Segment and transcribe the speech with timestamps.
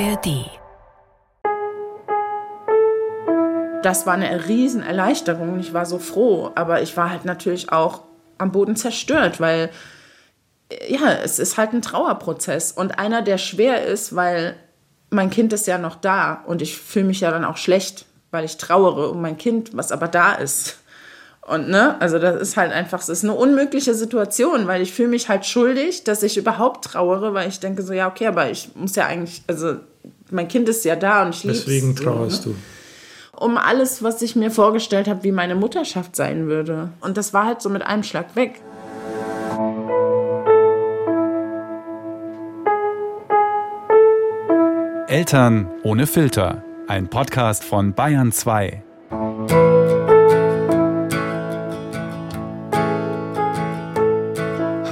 [0.00, 0.50] ARD.
[3.82, 5.60] Das war eine Riesenerleichterung.
[5.60, 8.02] Ich war so froh, aber ich war halt natürlich auch
[8.38, 9.70] am Boden zerstört, weil
[10.88, 14.56] ja, es ist halt ein Trauerprozess und einer, der schwer ist, weil
[15.10, 18.44] mein Kind ist ja noch da und ich fühle mich ja dann auch schlecht, weil
[18.44, 20.78] ich trauere um mein Kind, was aber da ist.
[21.46, 25.08] Und ne, also das ist halt einfach, es ist eine unmögliche Situation, weil ich fühle
[25.08, 28.70] mich halt schuldig, dass ich überhaupt trauere, weil ich denke so, ja, okay, aber ich
[28.74, 29.76] muss ja eigentlich, also
[30.30, 32.56] mein Kind ist ja da und ich liebe Deswegen trauerst so, ne?
[33.34, 33.44] du.
[33.44, 36.90] Um alles, was ich mir vorgestellt habe, wie meine Mutterschaft sein würde.
[37.00, 38.62] Und das war halt so mit einem Schlag weg.
[45.08, 46.62] Eltern ohne Filter.
[46.86, 48.82] Ein Podcast von Bayern 2.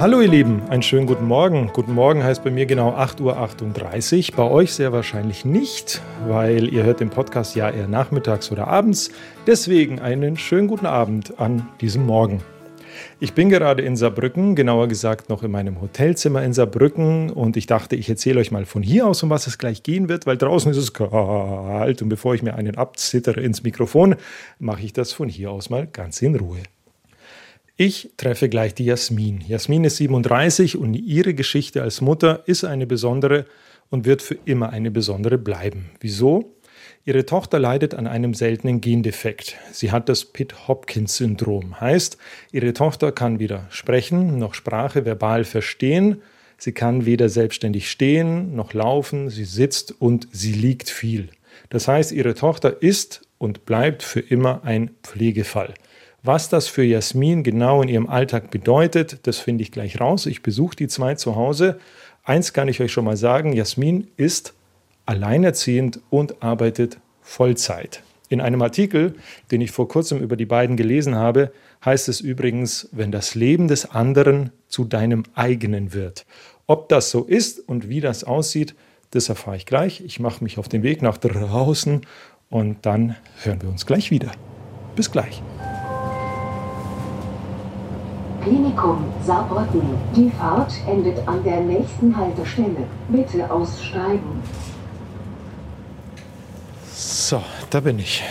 [0.03, 1.69] Hallo ihr Lieben, einen schönen guten Morgen.
[1.71, 6.83] Guten Morgen heißt bei mir genau 8.38 Uhr, bei euch sehr wahrscheinlich nicht, weil ihr
[6.83, 9.11] hört den Podcast ja eher nachmittags oder abends.
[9.47, 12.41] Deswegen einen schönen guten Abend an diesem Morgen.
[13.21, 17.67] Ich bin gerade in Saarbrücken, genauer gesagt noch in meinem Hotelzimmer in Saarbrücken und ich
[17.67, 20.35] dachte, ich erzähle euch mal von hier aus, um was es gleich gehen wird, weil
[20.35, 24.17] draußen ist es kalt und bevor ich mir einen abzittere ins Mikrofon,
[24.59, 26.59] mache ich das von hier aus mal ganz in Ruhe.
[27.75, 29.41] Ich treffe gleich die Jasmin.
[29.47, 33.47] Jasmin ist 37 und ihre Geschichte als Mutter ist eine besondere
[33.89, 35.89] und wird für immer eine besondere bleiben.
[35.99, 36.53] Wieso?
[37.03, 39.57] Ihre Tochter leidet an einem seltenen Gendefekt.
[39.71, 41.81] Sie hat das Pitt-Hopkins-Syndrom.
[41.81, 42.19] Heißt,
[42.51, 46.21] ihre Tochter kann weder sprechen noch Sprache verbal verstehen.
[46.59, 49.31] Sie kann weder selbstständig stehen noch laufen.
[49.31, 51.29] Sie sitzt und sie liegt viel.
[51.69, 55.73] Das heißt, ihre Tochter ist und bleibt für immer ein Pflegefall.
[56.25, 60.25] Was das für Jasmin genau in ihrem Alltag bedeutet, das finde ich gleich raus.
[60.25, 61.79] Ich besuche die zwei zu Hause.
[62.23, 64.53] Eins kann ich euch schon mal sagen, Jasmin ist
[65.05, 68.03] alleinerziehend und arbeitet Vollzeit.
[68.29, 69.15] In einem Artikel,
[69.51, 71.51] den ich vor kurzem über die beiden gelesen habe,
[71.83, 76.25] heißt es übrigens, wenn das Leben des anderen zu deinem eigenen wird.
[76.67, 78.75] Ob das so ist und wie das aussieht,
[79.11, 79.99] das erfahre ich gleich.
[79.99, 82.05] Ich mache mich auf den Weg nach draußen
[82.49, 84.31] und dann hören wir uns gleich wieder.
[84.95, 85.43] Bis gleich.
[88.43, 89.97] Klinikum Saarbrücken.
[90.13, 92.87] Die Fahrt endet an der nächsten Haltestelle.
[93.07, 94.43] Bitte aussteigen.
[96.93, 98.21] So, da bin ich.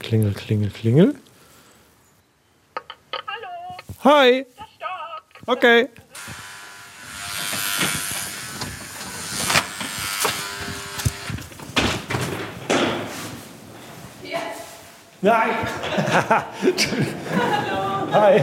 [0.00, 1.14] Klingel, klingel, klingel.
[4.02, 4.16] Hallo.
[4.16, 4.46] Hi.
[5.46, 5.88] Okay.
[15.22, 15.50] Nein.
[17.38, 18.12] Hallo.
[18.12, 18.42] Hi.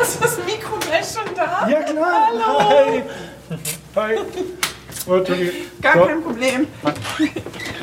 [0.00, 1.66] Ist das Mikro gleich schon da?
[1.68, 2.28] Ja klar.
[2.28, 2.70] Hallo.
[2.70, 3.02] Hi.
[3.96, 4.18] Hi.
[5.08, 5.20] Oh.
[5.80, 6.04] Gar So.
[6.06, 6.66] kein Problem.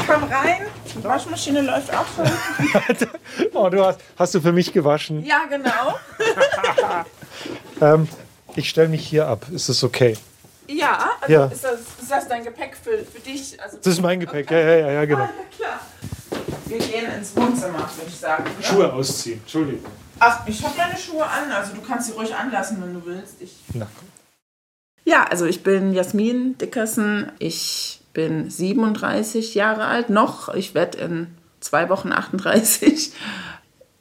[0.08, 0.66] Komm rein.
[0.96, 3.08] Die Waschmaschine läuft auch schon.
[3.54, 5.24] Oh, du hast, hast du für mich gewaschen?
[5.26, 5.96] Ja, genau.
[7.82, 8.08] Ähm,
[8.56, 9.46] ich stelle mich hier ab.
[9.52, 10.16] Ist das okay?
[10.68, 11.46] Ja, also Ja.
[11.46, 13.62] Ist, das, ist das dein Gepäck für, für dich?
[13.62, 14.50] Also Das ist mein Gepäck.
[14.52, 15.24] Ja, ja, ja, ja genau.
[15.24, 15.80] Ah, klar.
[16.68, 18.44] Wir gehen ins Wohnzimmer, würde ich sagen.
[18.58, 18.64] oder?
[18.68, 19.40] Schuhe ausziehen.
[19.42, 19.92] Entschuldigung.
[20.26, 23.42] Ach, ich habe meine Schuhe an, also du kannst sie ruhig anlassen, wenn du willst.
[23.42, 23.88] Ich Na,
[25.04, 27.30] Ja, also ich bin Jasmin Dickerson.
[27.40, 30.48] Ich bin 37 Jahre alt noch.
[30.54, 31.28] Ich werde in
[31.60, 33.12] zwei Wochen 38.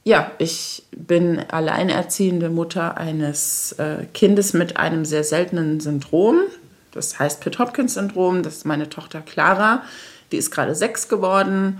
[0.04, 6.40] Ja, ich bin alleinerziehende Mutter eines äh, Kindes mit einem sehr seltenen Syndrom.
[6.90, 8.42] Das heißt Pitt-Hopkins-Syndrom.
[8.42, 9.84] Das ist meine Tochter Clara.
[10.32, 11.78] Die ist gerade sechs geworden.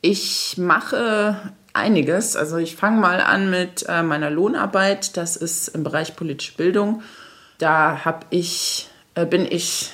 [0.00, 1.36] Ich mache
[1.72, 2.36] einiges.
[2.36, 5.16] Also ich fange mal an mit äh, meiner Lohnarbeit.
[5.16, 7.02] Das ist im Bereich politische Bildung.
[7.58, 9.90] Da hab ich, äh, bin ich,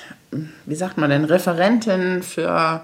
[0.65, 2.81] wie sagt man denn, Referentin für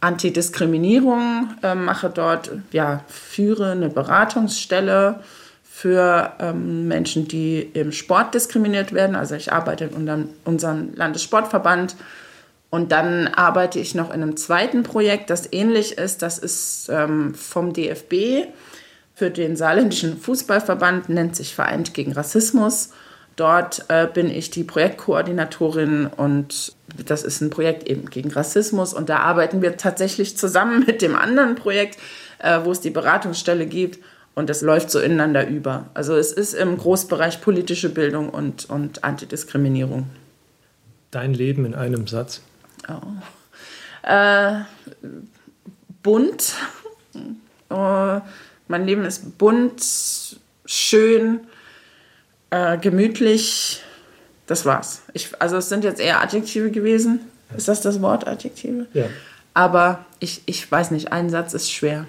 [0.00, 5.20] Antidiskriminierung, äh, mache dort, ja, führe eine Beratungsstelle
[5.62, 9.14] für ähm, Menschen, die im Sport diskriminiert werden.
[9.14, 11.96] Also ich arbeite in unserem, unserem Landessportverband
[12.72, 16.22] und dann arbeite ich noch in einem zweiten Projekt, das ähnlich ist.
[16.22, 18.46] Das ist ähm, vom DFB
[19.14, 22.88] für den saarländischen Fußballverband, nennt sich Vereint gegen Rassismus.
[23.36, 26.72] Dort äh, bin ich die Projektkoordinatorin und
[27.06, 28.94] das ist ein Projekt eben gegen Rassismus.
[28.94, 31.98] Und da arbeiten wir tatsächlich zusammen mit dem anderen Projekt,
[32.38, 34.02] äh, wo es die Beratungsstelle gibt.
[34.34, 35.90] Und das läuft so ineinander über.
[35.92, 40.06] Also es ist im Großbereich politische Bildung und, und Antidiskriminierung.
[41.10, 42.40] Dein Leben in einem Satz.
[44.02, 44.60] Äh,
[46.02, 46.54] bunt.
[47.70, 48.20] Äh,
[48.68, 51.40] mein Leben ist bunt, schön,
[52.50, 53.82] äh, gemütlich.
[54.46, 55.02] Das war's.
[55.12, 57.20] Ich, also es sind jetzt eher Adjektive gewesen.
[57.56, 58.86] Ist das das Wort Adjektive?
[58.92, 59.04] Ja.
[59.54, 62.06] Aber ich, ich weiß nicht, ein Satz ist schwer.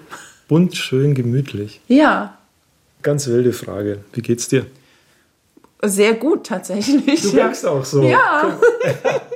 [0.48, 1.80] Bunt, schön, gemütlich.
[1.88, 2.38] Ja,
[3.04, 3.98] Ganz wilde Frage.
[4.14, 4.66] Wie geht's dir?
[5.82, 7.20] sehr gut tatsächlich.
[7.20, 7.44] Du ja.
[7.44, 8.02] wirkst auch so.
[8.02, 8.58] Ja.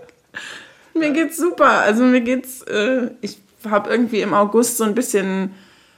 [0.98, 1.68] mir geht's super.
[1.68, 5.54] Also mir geht's, äh, ich habe irgendwie im August so ein bisschen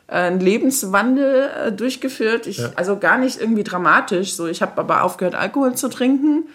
[0.06, 2.46] äh, einen Lebenswandel äh, durchgeführt.
[2.46, 2.72] Ich, Ja.
[2.76, 4.34] Also gar nicht irgendwie dramatisch.
[4.34, 6.48] So, ich habe aber aufgehört, Alkohol zu trinken.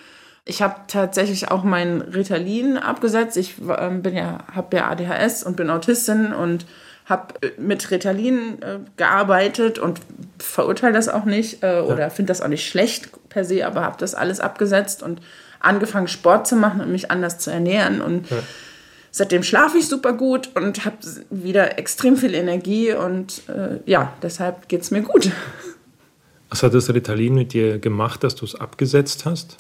[0.46, 3.36] Ich habe tatsächlich auch mein Ritalin abgesetzt.
[3.38, 6.66] Ich ähm, bin ja, habe ja ADHS und bin Autistin und
[7.06, 10.00] habe mit Ritalin äh, gearbeitet und
[10.40, 13.98] verurteile das auch nicht äh, oder finde das auch nicht schlecht per se, aber habe
[14.00, 15.22] das alles abgesetzt und
[15.66, 18.28] angefangen Sport zu machen und mich anders zu ernähren und
[19.12, 20.98] seitdem schlafe ich super gut und habe
[21.30, 25.32] wieder extrem viel Energie und äh, ja, deshalb geht es mir gut.
[26.50, 29.58] Was hat das Ritalin mit dir gemacht, dass du es abgesetzt hast?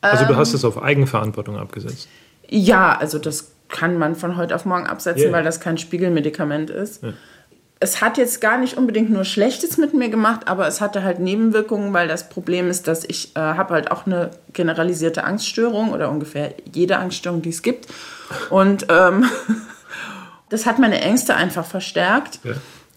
[0.00, 2.08] Also du hast es auf Eigenverantwortung abgesetzt.
[2.48, 5.32] Ja, also das kann man von heute auf morgen absetzen, Ja.
[5.32, 7.02] weil das kein Spiegelmedikament ist.
[7.82, 11.18] Es hat jetzt gar nicht unbedingt nur Schlechtes mit mir gemacht, aber es hatte halt
[11.18, 16.10] Nebenwirkungen, weil das Problem ist, dass ich äh, habe halt auch eine generalisierte Angststörung oder
[16.10, 17.86] ungefähr jede Angststörung, die es gibt.
[18.50, 19.24] Und ähm,
[20.50, 22.40] das hat meine Ängste einfach verstärkt.
[22.44, 22.52] Ja.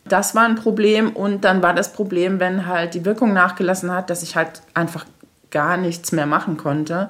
[0.05, 4.09] Das war ein Problem und dann war das Problem, wenn halt die Wirkung nachgelassen hat,
[4.09, 5.05] dass ich halt einfach
[5.49, 7.09] gar nichts mehr machen konnte.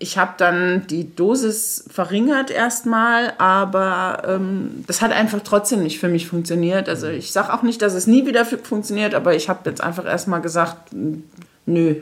[0.00, 6.08] Ich habe dann die Dosis verringert erstmal, aber ähm, das hat einfach trotzdem nicht für
[6.08, 6.88] mich funktioniert.
[6.88, 9.80] Also ich sage auch nicht, dass es nie wieder fu- funktioniert, aber ich habe jetzt
[9.82, 11.24] einfach erstmal gesagt, n-
[11.66, 11.96] nö.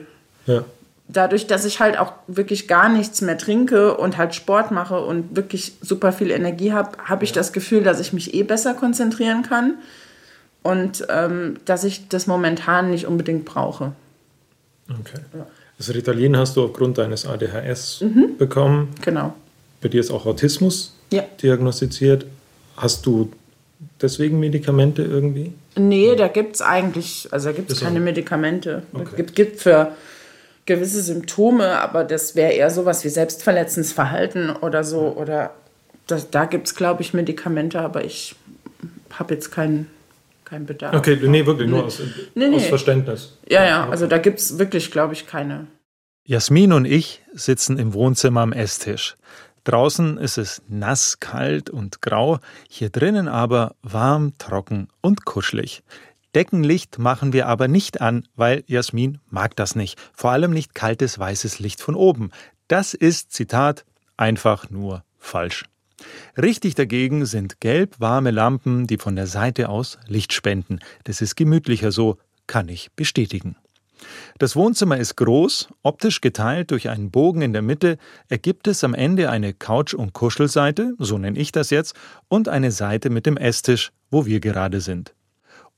[0.47, 0.63] Ja.
[1.09, 5.35] Dadurch, dass ich halt auch wirklich gar nichts mehr trinke und halt Sport mache und
[5.35, 9.43] wirklich super viel Energie habe, habe ich das Gefühl, dass ich mich eh besser konzentrieren
[9.43, 9.75] kann
[10.63, 13.93] und ähm, dass ich das momentan nicht unbedingt brauche.
[14.91, 15.21] Okay.
[15.79, 18.05] Das Ritalin hast du aufgrund deines ADHS
[18.39, 18.89] bekommen.
[19.03, 19.35] Genau.
[19.83, 21.25] Bei dir ist auch Autismus Ja.
[21.43, 22.27] diagnostiziert.
[22.77, 23.31] Hast du
[24.01, 25.53] deswegen Medikamente irgendwie?
[25.77, 28.83] Nee, da gibt es eigentlich, also da gibt es keine Medikamente.
[28.95, 29.05] Okay.
[29.11, 29.93] Es gibt, gibt für
[30.65, 35.01] gewisse Symptome, aber das wäre eher sowas wie selbstverletzendes Verhalten oder so.
[35.17, 35.53] Oder
[36.07, 38.35] das, da gibt es, glaube ich, Medikamente, aber ich
[39.11, 39.89] habe jetzt keinen
[40.47, 40.95] keinen Bedarf.
[40.95, 42.01] Okay, nee, wirklich, nur aus,
[42.35, 42.57] Nee, nee.
[42.57, 43.37] aus Verständnis.
[43.49, 45.67] Ja, ja, also da gibt es wirklich, glaube ich, keine.
[46.25, 49.17] Jasmin und ich sitzen im Wohnzimmer am Esstisch.
[49.65, 52.39] Draußen ist es nass, kalt und grau,
[52.69, 55.83] hier drinnen aber warm, trocken und kuschelig.
[56.35, 59.99] Deckenlicht machen wir aber nicht an, weil Jasmin mag das nicht.
[60.13, 62.31] Vor allem nicht kaltes weißes Licht von oben.
[62.69, 63.85] Das ist, Zitat,
[64.17, 65.65] einfach nur falsch.
[66.41, 70.81] Richtig dagegen sind gelb warme Lampen, die von der Seite aus Licht spenden.
[71.05, 73.57] Das ist gemütlicher so, kann ich bestätigen.
[74.39, 77.97] Das Wohnzimmer ist groß, optisch geteilt durch einen Bogen in der Mitte,
[78.29, 81.95] ergibt es am Ende eine Couch- und Kuschelseite, so nenne ich das jetzt,
[82.29, 85.15] und eine Seite mit dem Esstisch, wo wir gerade sind.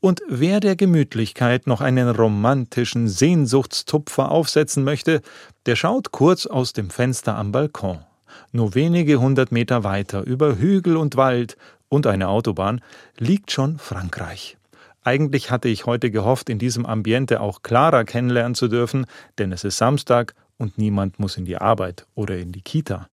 [0.00, 5.22] Und wer der Gemütlichkeit noch einen romantischen Sehnsuchtstupfer aufsetzen möchte,
[5.66, 8.07] der schaut kurz aus dem Fenster am Balkon.
[8.52, 11.56] Nur wenige hundert Meter weiter, über Hügel und Wald
[11.88, 12.80] und eine Autobahn,
[13.18, 14.56] liegt schon Frankreich.
[15.04, 19.06] Eigentlich hatte ich heute gehofft, in diesem Ambiente auch Clara kennenlernen zu dürfen,
[19.38, 23.08] denn es ist Samstag und niemand muss in die Arbeit oder in die Kita.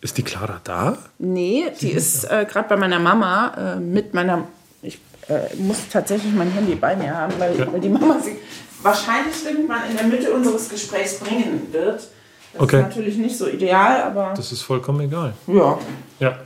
[0.00, 0.98] Ist die Clara da?
[1.18, 4.46] Nee, die ist äh, gerade bei meiner Mama äh, mit meiner.
[4.82, 8.36] Ich äh, muss tatsächlich mein Handy bei mir haben, weil, weil die Mama sie
[8.82, 12.06] wahrscheinlich irgendwann in der Mitte unseres Gesprächs bringen wird.
[12.54, 12.78] Das Okay.
[12.80, 15.34] ist natürlich nicht so ideal, aber Das ist vollkommen egal.
[15.46, 15.78] ja.
[16.20, 16.38] Ja.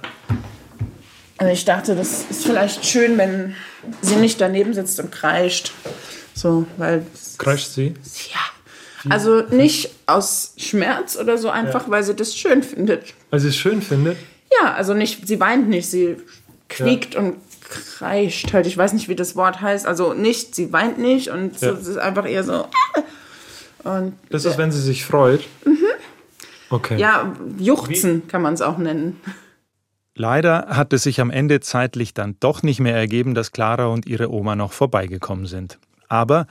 [1.41, 3.55] Also ich dachte, das ist vielleicht schön, wenn
[4.03, 5.71] sie nicht daneben sitzt und kreischt.
[6.35, 7.07] So, weil.
[7.39, 7.95] Kreischt sie?
[8.33, 9.11] Ja.
[9.13, 13.15] Also nicht aus Schmerz oder so, einfach weil sie das schön findet.
[13.31, 14.17] Weil sie es schön findet?
[14.61, 16.17] Ja, also nicht, sie weint nicht, sie
[16.69, 17.37] quiekt und
[17.69, 18.67] kreischt halt.
[18.67, 19.87] Ich weiß nicht, wie das Wort heißt.
[19.87, 21.73] Also nicht, sie weint nicht und so, Ja.
[21.75, 22.67] es ist einfach eher so.
[23.85, 25.45] Und Das ist, wenn sie sich freut?
[26.71, 26.99] Okay.
[26.99, 29.21] ja, juchzen kann man es auch nennen.
[30.15, 34.07] Leider hat es sich am Ende zeitlich dann doch nicht mehr ergeben, dass Clara und
[34.07, 35.79] ihre Oma noch vorbeigekommen sind.
[36.09, 36.47] Aber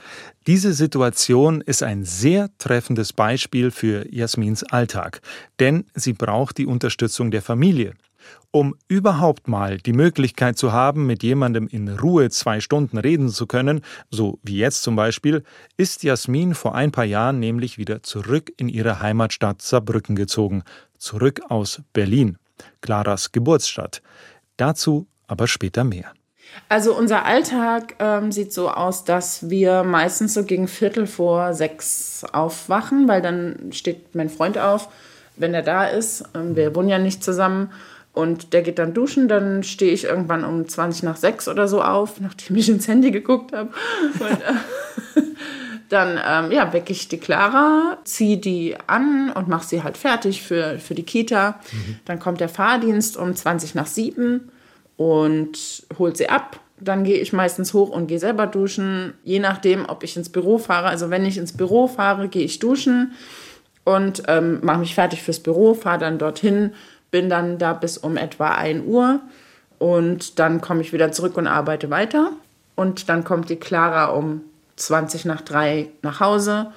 [0.46, 5.20] diese Situation ist ein sehr treffendes Beispiel für Jasmins Alltag,
[5.58, 7.94] denn sie braucht die Unterstützung der Familie.
[8.50, 13.46] Um überhaupt mal die Möglichkeit zu haben, mit jemandem in Ruhe zwei Stunden reden zu
[13.46, 15.44] können, so wie jetzt zum Beispiel,
[15.76, 20.62] ist Jasmin vor ein paar Jahren nämlich wieder zurück in ihre Heimatstadt Saarbrücken gezogen,
[20.96, 22.38] zurück aus Berlin,
[22.80, 24.02] Claras Geburtsstadt.
[24.56, 26.12] Dazu aber später mehr.
[26.68, 32.24] Also unser Alltag ähm, sieht so aus, dass wir meistens so gegen Viertel vor sechs
[32.32, 34.88] aufwachen, weil dann steht mein Freund auf,
[35.36, 36.24] wenn er da ist.
[36.34, 37.70] Ähm, wir wohnen ja nicht zusammen.
[38.12, 41.82] Und der geht dann duschen, dann stehe ich irgendwann um 20 nach 6 oder so
[41.82, 43.70] auf, nachdem ich ins Handy geguckt habe.
[44.18, 45.22] Und, äh,
[45.88, 50.42] dann ähm, ja, wecke ich die Clara, ziehe die an und mache sie halt fertig
[50.42, 51.60] für, für die Kita.
[51.72, 52.00] Mhm.
[52.04, 54.50] Dann kommt der Fahrdienst um 20 nach 7
[54.96, 56.60] und holt sie ab.
[56.80, 60.58] Dann gehe ich meistens hoch und gehe selber duschen, je nachdem, ob ich ins Büro
[60.58, 60.88] fahre.
[60.88, 63.12] Also wenn ich ins Büro fahre, gehe ich duschen
[63.84, 66.72] und ähm, mache mich fertig fürs Büro, fahre dann dorthin,
[67.10, 69.20] bin dann da bis um etwa 1 Uhr
[69.78, 72.32] und dann komme ich wieder zurück und arbeite weiter.
[72.74, 74.42] Und dann kommt die Clara um
[74.76, 76.68] 20 nach 3 nach Hause.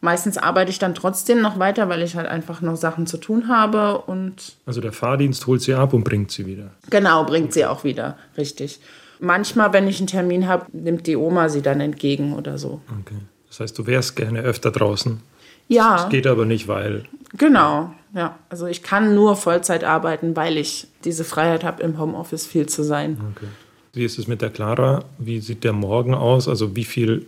[0.00, 3.48] Meistens arbeite ich dann trotzdem noch weiter, weil ich halt einfach noch Sachen zu tun
[3.48, 6.70] habe und also der Fahrdienst holt sie ab und bringt sie wieder.
[6.88, 8.80] Genau, bringt sie auch wieder, richtig.
[9.18, 12.80] Manchmal, wenn ich einen Termin habe, nimmt die Oma sie dann entgegen oder so.
[13.02, 13.16] Okay.
[13.48, 15.20] Das heißt, du wärst gerne öfter draußen.
[15.68, 15.98] Ja.
[15.98, 17.04] Das geht aber nicht, weil
[17.36, 18.38] Genau, ja.
[18.48, 22.82] Also ich kann nur Vollzeit arbeiten, weil ich diese Freiheit habe, im Homeoffice viel zu
[22.82, 23.18] sein.
[23.36, 23.46] Okay.
[23.92, 25.04] Wie ist es mit der Clara?
[25.18, 26.48] Wie sieht der Morgen aus?
[26.48, 27.26] Also wie viel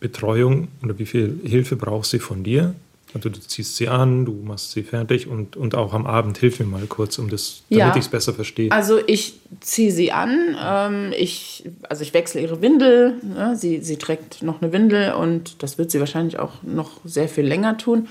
[0.00, 2.74] Betreuung oder wie viel Hilfe braucht sie von dir?
[3.14, 6.58] Also du ziehst sie an, du machst sie fertig und, und auch am Abend hilf
[6.58, 7.90] mir mal kurz, um das, damit Ja.
[7.92, 8.72] ich es besser verstehe.
[8.72, 13.54] Also ich ziehe sie an, ähm, ich, also ich wechsle ihre Windel, ne?
[13.56, 17.46] sie, sie trägt noch eine Windel und das wird sie wahrscheinlich auch noch sehr viel
[17.46, 18.08] länger tun.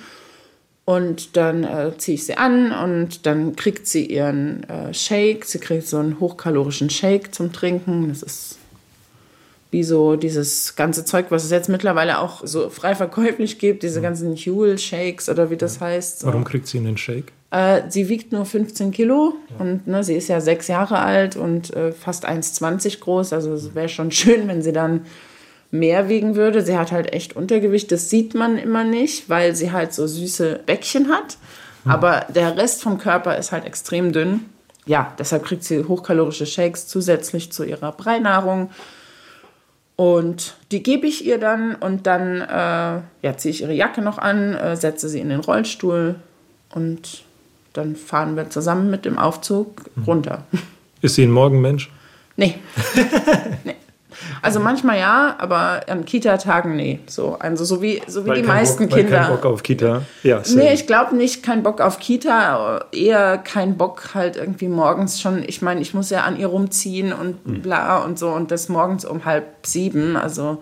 [0.85, 5.45] Und dann äh, ziehe ich sie an und dann kriegt sie ihren äh, Shake.
[5.45, 8.09] Sie kriegt so einen hochkalorischen Shake zum Trinken.
[8.09, 8.57] Das ist
[9.71, 14.01] wie so dieses ganze Zeug, was es jetzt mittlerweile auch so frei verkäuflich gibt, diese
[14.01, 16.19] ganzen Huel-Shakes oder wie das heißt.
[16.19, 16.27] So.
[16.27, 17.31] Warum kriegt sie einen Shake?
[17.49, 21.73] Äh, sie wiegt nur 15 Kilo und ne, sie ist ja sechs Jahre alt und
[21.75, 23.33] äh, fast 1,20 groß.
[23.33, 25.05] Also es wäre schon schön, wenn sie dann
[25.73, 26.61] mehr wiegen würde.
[26.61, 27.91] Sie hat halt echt Untergewicht.
[27.91, 31.37] Das sieht man immer nicht, weil sie halt so süße Bäckchen hat.
[31.85, 34.45] Aber der Rest vom Körper ist halt extrem dünn.
[34.85, 38.69] Ja, deshalb kriegt sie hochkalorische Shakes zusätzlich zu ihrer Breinahrung.
[39.95, 44.17] Und die gebe ich ihr dann und dann äh, ja, ziehe ich ihre Jacke noch
[44.17, 46.15] an, äh, setze sie in den Rollstuhl
[46.73, 47.23] und
[47.73, 50.45] dann fahren wir zusammen mit dem Aufzug runter.
[51.01, 51.91] Ist sie ein Morgenmensch?
[52.37, 52.55] Nee.
[53.63, 53.75] nee.
[54.41, 56.99] Also manchmal ja, aber an Kita-Tagen nee.
[57.07, 59.19] So, also so wie, so wie Weil die meisten Bock, Kinder.
[59.19, 60.01] Kein Bock auf Kita.
[60.23, 60.63] Ja, same.
[60.63, 65.43] Nee, ich glaube nicht, kein Bock auf Kita, eher kein Bock halt irgendwie morgens schon.
[65.47, 67.61] Ich meine, ich muss ja an ihr rumziehen und Hm.
[67.61, 70.15] bla und so und das morgens um halb sieben.
[70.17, 70.61] Also,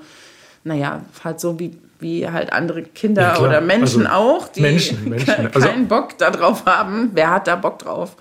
[0.63, 5.09] naja, halt so wie, wie halt andere Kinder Ja, oder Menschen Also, auch, die Menschen,
[5.09, 5.47] Menschen.
[5.53, 7.11] Also- keinen Bock darauf haben.
[7.13, 8.15] Wer hat da Bock drauf?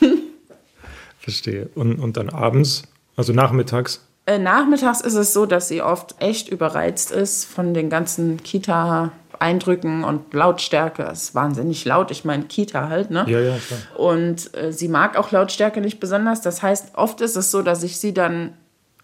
[1.20, 1.68] Verstehe.
[1.74, 2.82] Und, und dann abends,
[3.16, 4.02] also nachmittags,
[4.36, 10.34] nachmittags ist es so, dass sie oft echt überreizt ist von den ganzen Kita-Eindrücken und
[10.34, 11.04] Lautstärke.
[11.04, 12.10] Es ist wahnsinnig laut.
[12.10, 13.24] Ich meine, Kita halt, ne?
[13.26, 13.80] ja, ja, klar.
[13.96, 16.42] Und äh, sie mag auch Lautstärke nicht besonders.
[16.42, 18.52] Das heißt, oft ist es so, dass ich sie dann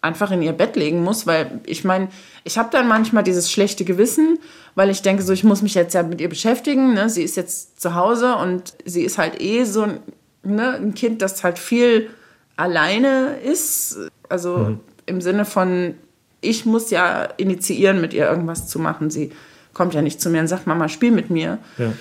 [0.02, 2.08] einfach in ihr Bett legen muss, weil ich meine,
[2.44, 4.38] ich habe dann manchmal dieses schlechte Gewissen,
[4.74, 6.92] weil ich denke, so ich muss mich jetzt ja mit ihr beschäftigen.
[6.92, 7.08] Ne?
[7.08, 10.00] Sie ist jetzt zu Hause und sie ist halt eh so ein,
[10.42, 12.10] ne, ein Kind, das halt viel
[12.56, 13.98] alleine ist.
[14.28, 15.94] Also im Sinne von,
[16.40, 19.10] ich muss ja initiieren, mit ihr irgendwas zu machen.
[19.10, 19.32] Sie
[19.72, 21.58] kommt ja nicht zu mir und sagt, Mama, spiel mit mir.
[21.78, 21.92] Ja.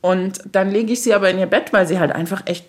[0.00, 2.66] Und dann lege ich sie aber in ihr Bett, weil sie halt einfach echt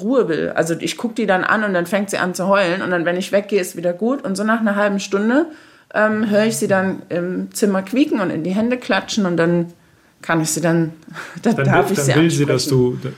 [0.00, 0.50] Ruhe will.
[0.54, 2.82] Also ich gucke die dann an und dann fängt sie an zu heulen.
[2.82, 4.24] Und dann, wenn ich weggehe, ist wieder gut.
[4.24, 5.46] Und so nach einer halben Stunde
[5.94, 9.26] ähm, höre ich sie dann im Zimmer quieken und in die Hände klatschen.
[9.26, 9.72] Und dann
[10.22, 10.92] kann ich sie dann,
[11.42, 13.00] dann, Dann, darf will, ich dann sie will sie, dass ansprechen.
[13.02, 13.08] du.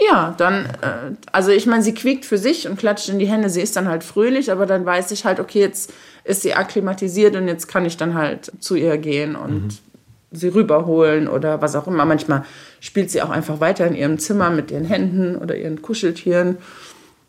[0.00, 3.50] Ja, dann, äh, also ich meine, sie quiekt für sich und klatscht in die Hände.
[3.50, 5.92] Sie ist dann halt fröhlich, aber dann weiß ich halt, okay, jetzt
[6.24, 9.80] ist sie akklimatisiert und jetzt kann ich dann halt zu ihr gehen und
[10.30, 12.04] sie rüberholen oder was auch immer.
[12.04, 12.44] Manchmal
[12.80, 16.58] spielt sie auch einfach weiter in ihrem Zimmer mit ihren Händen oder ihren Kuscheltieren.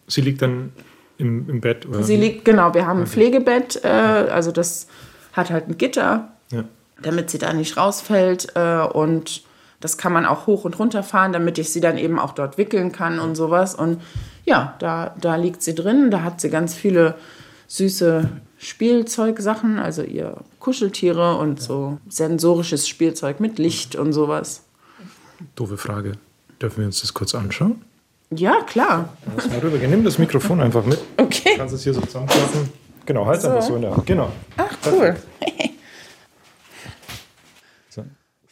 [0.08, 0.72] Sie liegt dann
[1.18, 1.88] im, im Bett.
[1.88, 2.04] Oder?
[2.04, 4.88] Sie liegt, genau, wir haben ein Pflegebett, äh, also das
[5.34, 6.66] hat halt ein Gitter, Ja.
[7.02, 8.50] damit sie da nicht rausfällt.
[8.56, 9.44] Äh, und
[9.80, 12.58] das kann man auch hoch und runter fahren, damit ich sie dann eben auch dort
[12.58, 13.76] wickeln kann und sowas.
[13.76, 14.02] Und
[14.46, 16.12] ja, da, da liegt sie drin.
[16.12, 17.16] Da hat sie ganz viele
[17.68, 24.64] süße Spielzeugsachen, also ihr Kuscheltiere und so sensorisches Spielzeug mit Licht und sowas.
[25.56, 26.14] Doofe Frage.
[26.62, 27.82] Dürfen wir uns das kurz anschauen?
[28.32, 29.14] Ja, klar.
[29.36, 29.78] Lass mal rüber.
[29.88, 31.00] Nimm das Mikrofon einfach mit.
[31.18, 31.54] Okay.
[31.58, 32.70] Kannst es hier so zusammenklappen.
[33.06, 33.48] Genau, halt So.
[33.50, 34.06] einfach so in der Hand.
[34.06, 34.32] Genau.
[34.58, 35.16] Ach, cool.
[35.40, 35.69] So.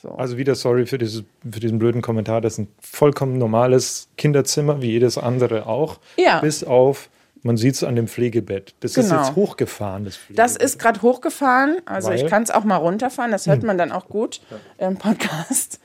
[0.01, 0.09] So.
[0.11, 2.39] Also wieder sorry für, dieses, für diesen blöden Kommentar.
[2.41, 5.99] Das ist ein vollkommen normales Kinderzimmer, wie jedes andere auch.
[6.17, 6.39] Ja.
[6.39, 7.09] Bis auf,
[7.41, 8.75] man sieht es an dem Pflegebett.
[8.81, 9.21] Das ist Genau.
[9.23, 10.37] jetzt hochgefahren, das Pflegebett.
[10.39, 11.77] Das ist gerade hochgefahren.
[11.85, 12.19] Also Weil?
[12.19, 12.25] Hm.
[12.25, 13.31] ich kann es auch mal runterfahren.
[13.31, 14.41] Das hört man dann auch gut
[14.77, 15.79] im Podcast.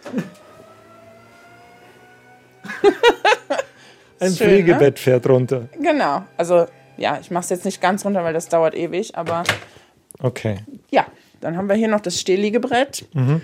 [4.20, 5.68] Ein Schön, Pflegebett fährt runter.
[5.80, 6.22] Genau.
[6.36, 6.66] Also
[6.96, 9.42] ja, ich mache es jetzt nicht ganz runter, weil das dauert ewig, aber
[10.20, 10.58] Okay.
[10.90, 11.06] ja,
[11.40, 13.06] dann haben wir hier noch das Stehliegebrett.
[13.14, 13.40] Mhm.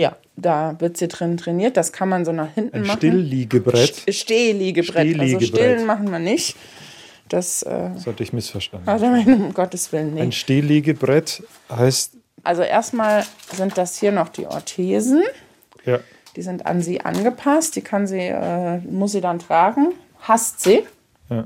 [0.00, 1.76] Ja, da wird sie drin trainiert.
[1.76, 2.98] Das kann man so nach hinten Ein machen.
[2.98, 3.94] Stillliegebrett.
[4.06, 4.96] St- Stehliegebrett.
[4.96, 5.48] Also Stehliegebrett.
[5.48, 6.56] stillen machen wir nicht.
[7.28, 8.88] Das äh, Das hatte ich missverstanden.
[8.88, 10.38] also um Gottes Willen Ein nicht.
[10.38, 12.12] Stillliegebrett heißt,
[12.44, 15.24] Also erstmal sind das hier noch die Orthesen.
[15.84, 15.98] ja,
[16.36, 17.74] Die sind an sie angepasst.
[17.74, 19.88] Die kann sie, äh, muss sie dann tragen.
[20.20, 20.84] Hasst sie.
[21.28, 21.44] ja.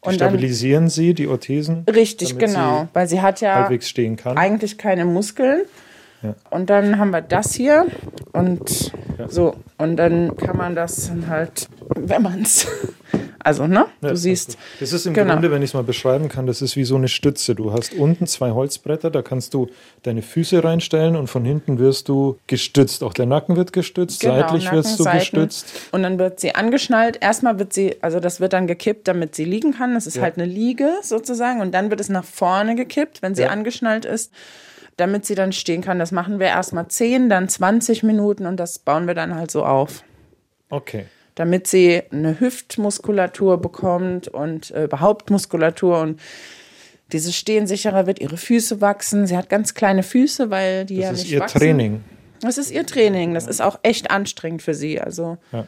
[0.00, 1.84] Und dann, stabilisieren sie die Orthesen.
[1.92, 2.82] richtig, genau.
[2.82, 4.36] sie Weil sie hat ja halbwegs stehen kann.
[4.36, 5.62] eigentlich keine Muskeln.
[6.22, 6.34] Ja.
[6.50, 7.86] Und dann haben wir das hier
[8.32, 8.92] und
[9.28, 9.54] so.
[9.78, 12.66] Und dann kann man das dann halt, wenn man es.
[13.40, 13.86] Also, ne?
[14.02, 14.58] Ja, du siehst.
[14.80, 15.32] Das ist im Genau.
[15.34, 17.54] Grunde, wenn ich es mal beschreiben kann, das ist wie so eine Stütze.
[17.54, 19.68] Du hast unten zwei Holzbretter, da kannst du
[20.02, 23.02] deine Füße reinstellen und von hinten wirst du gestützt.
[23.04, 25.18] Auch der Nacken wird gestützt, Genau, seitlich Nacken, wirst du Seiten.
[25.20, 25.66] gestützt.
[25.92, 27.18] Und dann wird sie angeschnallt.
[27.22, 29.94] Erstmal wird sie, also das wird dann gekippt, damit sie liegen kann.
[29.94, 30.22] Das ist Ja.
[30.24, 31.60] halt eine Liege sozusagen.
[31.60, 33.48] Und dann wird es nach vorne gekippt, wenn sie Ja.
[33.50, 34.32] angeschnallt ist,
[34.98, 35.98] damit sie dann stehen kann.
[35.98, 39.64] Das machen wir erstmal 10, dann 20 Minuten und das bauen wir dann halt so
[39.64, 40.04] auf.
[40.68, 41.06] Okay.
[41.34, 46.20] Damit sie eine Hüftmuskulatur bekommt und äh, überhaupt Muskulatur und
[47.12, 49.26] dieses Stehen sicherer wird, ihre Füße wachsen.
[49.26, 51.58] Sie hat ganz kleine Füße, weil die Das ja ist nicht ihr wachsen.
[51.58, 52.04] Training.
[52.42, 53.34] Das ist ihr Training.
[53.34, 55.00] Das ist auch echt anstrengend für sie.
[55.00, 55.66] Also Ja.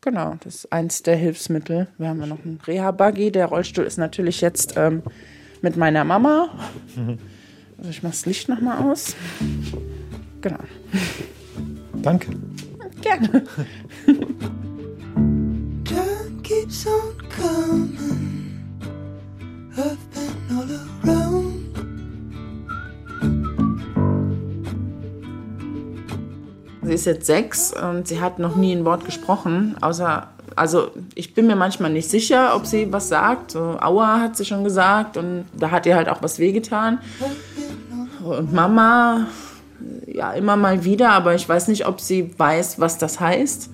[0.00, 1.86] genau, das ist eins der Hilfsmittel.
[1.98, 3.30] Wir haben ja noch einen Reha-Buggy.
[3.30, 5.02] Der Rollstuhl ist natürlich jetzt ähm,
[5.62, 6.48] mit meiner Mama.
[7.80, 9.16] Also ich mache das Licht noch mal aus.
[10.42, 10.58] Genau.
[12.02, 12.28] Danke.
[13.00, 13.44] Gerne.
[15.84, 18.60] Time keeps on coming.
[19.76, 20.68] I've been all
[21.08, 21.54] around.
[26.82, 31.32] Sie ist jetzt sechs und sie hat noch nie ein Wort gesprochen, außer, also ich
[31.32, 33.52] bin mir manchmal nicht sicher, ob sie was sagt.
[33.52, 36.98] So, Aua hat sie schon gesagt und da hat ihr halt auch was wehgetan.
[38.30, 39.26] Und Mama,
[40.06, 43.70] ja, immer mal wieder, aber ich weiß nicht, ob sie weiß, was das heißt.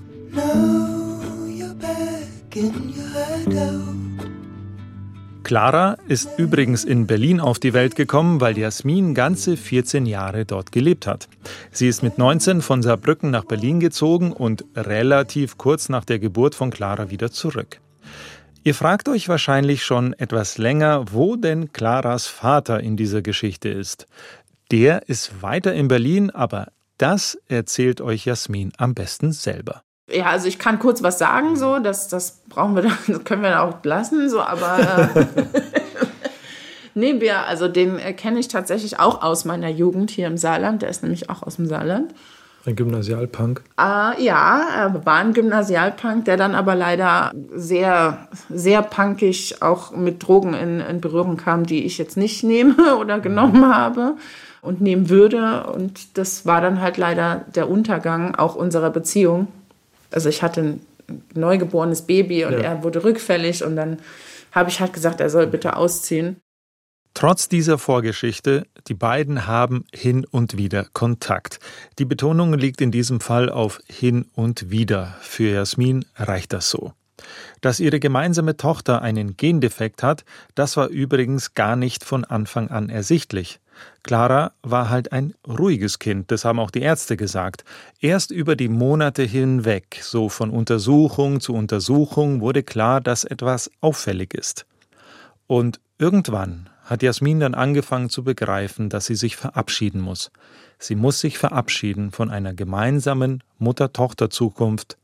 [5.43, 10.73] Clara ist übrigens in Berlin auf die Welt gekommen, weil Jasmin ganze 14 Jahre dort
[10.73, 11.29] gelebt hat.
[11.71, 16.55] Sie ist mit 19 von Saarbrücken nach Berlin gezogen und relativ kurz nach der Geburt
[16.55, 17.81] von Clara wieder zurück.
[18.67, 24.09] Ihr fragt euch wahrscheinlich schon etwas länger, wo denn Claras Vater in dieser Geschichte ist.
[24.73, 29.83] Der ist weiter in Berlin, aber das erzählt euch Jasmin am besten selber.
[30.11, 33.43] Ja, also ich kann kurz was sagen, so, das, das brauchen wir dann, das können
[33.43, 35.27] wir dann auch lassen, so, aber äh,
[36.95, 40.83] nee, wir, also den äh, kenne ich tatsächlich auch aus meiner Jugend hier im Saarland,
[40.83, 42.15] der ist nämlich auch aus dem Saarland.
[42.67, 43.63] Ein Gymnasialpunk.
[43.79, 50.27] Äh, ja, er war ein Gymnasialpunk, der dann aber leider sehr, sehr punkig auch mit
[50.27, 54.17] Drogen in, in Berührung kam, die ich jetzt nicht nehme oder genommen habe
[54.63, 55.69] und nehmen würde.
[55.73, 59.47] Und das war dann halt leider der Untergang auch unserer Beziehung.
[60.11, 60.81] Also ich hatte ein
[61.35, 62.59] neugeborenes Baby und Ja.
[62.59, 63.99] er wurde rückfällig und dann
[64.51, 66.41] habe ich halt gesagt, er soll bitte ausziehen.
[67.17, 71.61] Trotz dieser Vorgeschichte, die beiden haben hin und wieder Kontakt.
[71.99, 75.17] Die Betonung liegt in diesem Fall auf hin und wieder.
[75.23, 76.93] Für Jasmin reicht das so.
[77.63, 82.91] Dass ihre gemeinsame Tochter einen Gendefekt hat, das war übrigens gar nicht von Anfang an
[82.91, 83.61] ersichtlich.
[84.03, 87.65] Clara war halt ein ruhiges Kind, das haben auch die Ärzte gesagt.
[87.99, 94.35] Erst über die Monate hinweg, so von Untersuchung zu Untersuchung, wurde klar, dass etwas auffällig
[94.35, 94.67] ist.
[95.47, 100.31] Und irgendwann hat Jasmin dann angefangen zu begreifen, dass sie sich verabschieden muss.
[100.79, 104.97] Sie muss sich verabschieden von einer gemeinsamen Mutter-Tochter-Zukunft,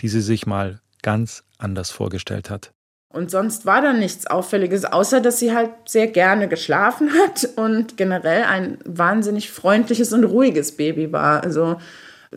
[0.00, 2.72] die sie sich mal ganz anders vorgestellt hat.
[3.10, 7.96] Und sonst war da nichts Auffälliges, außer dass sie halt sehr gerne geschlafen hat und
[7.96, 11.42] generell ein wahnsinnig freundliches und ruhiges Baby war.
[11.42, 11.76] Also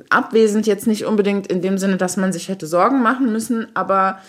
[0.09, 4.19] abwesend jetzt nicht unbedingt in dem Sinne, dass man sich hätte Sorgen machen müssen, aber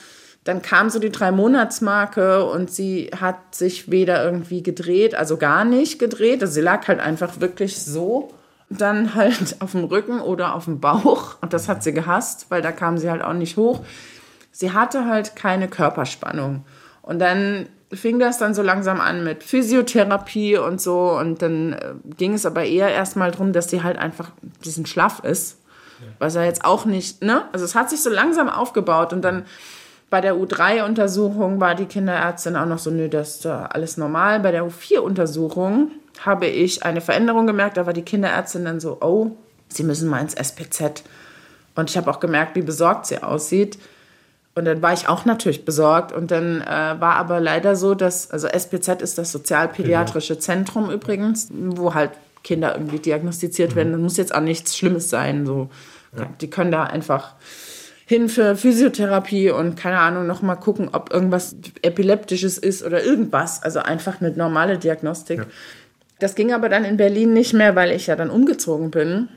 [0.44, 5.98] dann kam so die Drei-Monats-Marke und sie hat sich weder irgendwie gedreht, also gar nicht
[5.98, 6.42] gedreht.
[6.42, 8.32] Also sie lag halt einfach wirklich so,
[8.68, 11.36] dann halt auf dem Rücken oder auf dem Bauch.
[11.40, 13.80] Und das hat sie gehasst, weil da kam sie halt auch nicht hoch.
[14.50, 16.64] Sie hatte halt keine Körperspannung.
[17.02, 21.12] Und dann fing das dann so langsam an mit Physiotherapie und so.
[21.12, 24.86] Und dann äh, ging es aber eher erstmal darum, dass sie halt einfach ein bisschen
[24.86, 25.58] schlaff ist.
[26.18, 27.44] Was er jetzt auch nicht, ne?
[27.52, 29.44] Also es hat sich so langsam aufgebaut und dann
[30.12, 34.40] bei der U3-Untersuchung war die Kinderärztin auch noch so, nö, das ist alles normal.
[34.40, 39.30] Bei der U4-Untersuchung habe ich eine Veränderung gemerkt, da war die Kinderärztin dann so, oh,
[39.68, 41.02] Sie müssen mal ins SPZ.
[41.76, 43.78] Und ich habe auch gemerkt, wie besorgt sie aussieht.
[44.54, 46.12] Und dann war ich auch natürlich besorgt.
[46.12, 51.48] Und dann äh, war aber leider so, dass, also SPZ ist das Sozialpädiatrische Zentrum übrigens,
[51.50, 52.10] wo halt
[52.44, 53.92] Kinder irgendwie diagnostiziert werden.
[53.92, 55.46] Das muss jetzt auch nichts Schlimmes sein.
[55.46, 55.70] So.
[56.42, 57.32] Die können da einfach
[58.12, 63.62] hin für Physiotherapie und keine Ahnung, nochmal gucken, ob irgendwas Epileptisches ist oder irgendwas.
[63.62, 65.46] Also einfach eine normale Diagnostik.
[66.18, 69.28] Das ging aber dann in Berlin nicht mehr, weil ich ja dann umgezogen bin.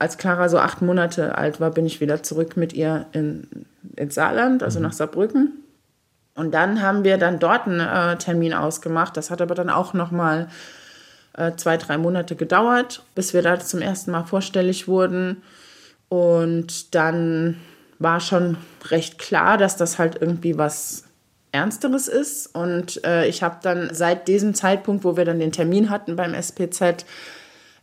[0.00, 3.46] Als Clara so acht Monate alt war, bin ich wieder zurück mit ihr in,
[3.94, 5.52] ins Saarland, also nach Saarbrücken.
[6.34, 9.16] Und dann haben wir dann dort einen äh, Termin ausgemacht.
[9.16, 10.48] Das hat aber dann auch noch mal
[11.34, 15.40] äh, zwei, drei Monate gedauert, bis wir da zum ersten Mal vorstellig wurden.
[16.08, 17.58] Und dann
[17.98, 18.56] war schon
[18.90, 21.04] recht klar, dass das halt irgendwie was
[21.52, 22.54] Ernsteres ist.
[22.54, 26.34] Und äh, ich habe dann seit diesem Zeitpunkt, wo wir dann den Termin hatten beim
[26.34, 27.04] SPZ,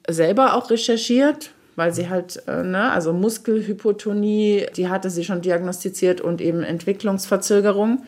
[0.08, 6.21] selber auch recherchiert, weil sie halt, äh, ne, also Muskelhypotonie, die hatte sie schon diagnostiziert
[6.21, 8.06] und eben Entwicklungsverzögerung.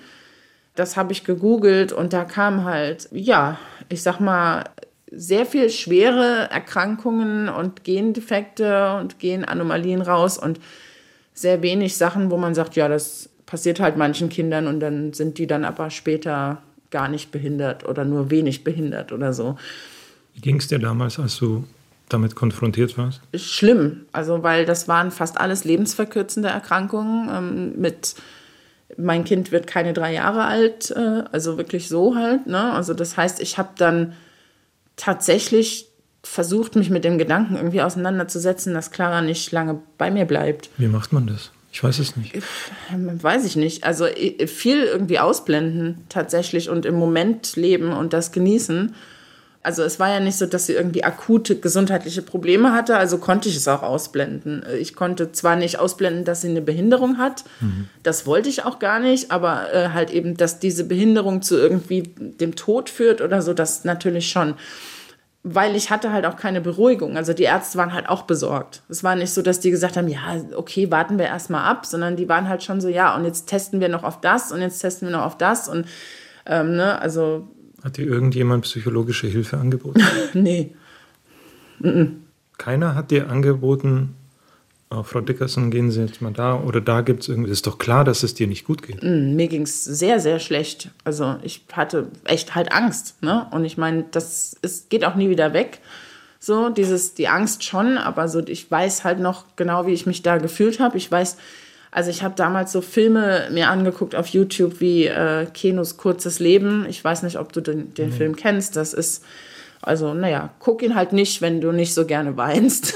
[0.76, 3.58] Das habe ich gegoogelt und da kam halt, ja,
[3.90, 4.66] ich sag mal,
[5.10, 10.60] sehr viel schwere Erkrankungen und Gendefekte und Genanomalien raus und
[11.38, 15.38] sehr wenig Sachen, wo man sagt, ja, das passiert halt manchen Kindern und dann sind
[15.38, 19.58] die dann aber später gar nicht behindert oder nur wenig behindert oder so.
[20.34, 21.66] Wie ging es dir damals, als du
[22.10, 23.22] damit konfrontiert warst?
[23.36, 28.16] Schlimm, also weil das waren fast alles lebensverkürzende Erkrankungen ähm, mit
[28.96, 32.48] mein Kind wird keine drei Jahre alt, äh, also wirklich so halt.
[32.48, 32.72] Ne?
[32.72, 34.14] Also das heißt, ich habe dann
[34.96, 35.87] tatsächlich
[36.28, 40.70] versucht, mich mit dem Gedanken irgendwie auseinanderzusetzen, dass Clara nicht lange bei mir bleibt.
[40.78, 41.52] Wie macht man das?
[41.72, 42.36] Ich weiß es nicht.
[43.22, 43.84] Weiß ich nicht.
[43.84, 44.06] Also
[44.48, 48.96] viel irgendwie ausblenden tatsächlich und im Moment leben und das genießen.
[49.62, 53.50] Also es war ja nicht so, dass sie irgendwie akute gesundheitliche Probleme hatte, also konnte
[53.50, 54.64] ich es auch ausblenden.
[54.80, 57.44] Ich konnte zwar nicht ausblenden, dass sie eine Behinderung hat,
[58.02, 62.04] das wollte ich auch gar nicht, aber äh, halt eben, dass diese Behinderung zu irgendwie
[62.18, 64.54] dem Tod führt oder so, das natürlich schon.
[65.50, 67.16] Weil ich hatte halt auch keine Beruhigung.
[67.16, 68.82] Also die Ärzte waren halt auch besorgt.
[68.90, 70.20] Es war nicht so, dass die gesagt haben, ja,
[70.56, 73.80] okay, warten wir erstmal ab, sondern die waren halt schon so, ja, und jetzt testen
[73.80, 75.86] wir noch auf das und jetzt testen wir noch auf das und
[76.46, 77.48] ähm, ne, also
[77.82, 80.02] Hat dir irgendjemand psychologische Hilfe angeboten?
[80.34, 80.76] nee.
[82.58, 84.17] Keiner hat dir angeboten,
[84.90, 87.52] oh, Frau Dickerson, gehen Sie jetzt mal da oder da gibt es irgendwie.
[87.52, 89.04] Ist doch klar, dass es dir nicht gut geht.
[89.04, 90.92] mir ging es sehr, sehr schlecht.
[91.04, 93.22] Also ich hatte echt halt Angst.
[93.22, 93.48] Ne?
[93.52, 95.80] Und ich meine, das ist, geht auch nie wieder weg.
[96.40, 100.22] So, dieses, die Angst schon, aber so, ich weiß halt noch genau, wie ich mich
[100.22, 100.98] da gefühlt habe.
[100.98, 101.38] Ich weiß,
[101.90, 106.86] also ich habe damals so Filme mir angeguckt auf YouTube wie äh, Kenos kurzes Leben.
[106.88, 108.76] Ich weiß nicht, ob du den, den Film kennst.
[108.76, 109.24] Das ist,
[109.82, 112.96] also, naja, guck ihn halt nicht, wenn du nicht so gerne weinst.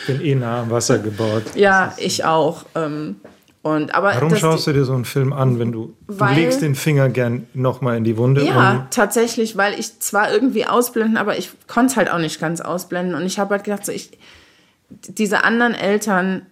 [0.00, 1.42] Ich bin eh nah am Wasser gebaut.
[1.54, 2.64] ja, ich auch.
[2.74, 3.16] Ähm,
[3.62, 6.60] und, aber Warum schaust du dir so einen Film an, wenn du, du Weil- legst
[6.60, 8.44] den Finger gern nochmal in die Wunde?
[8.44, 12.60] Ja, tatsächlich, weil ich zwar irgendwie ausblenden, aber ich konnte es halt auch nicht ganz
[12.60, 13.14] ausblenden.
[13.14, 14.18] Und ich habe halt gedacht, so ich,
[14.90, 16.44] diese anderen Eltern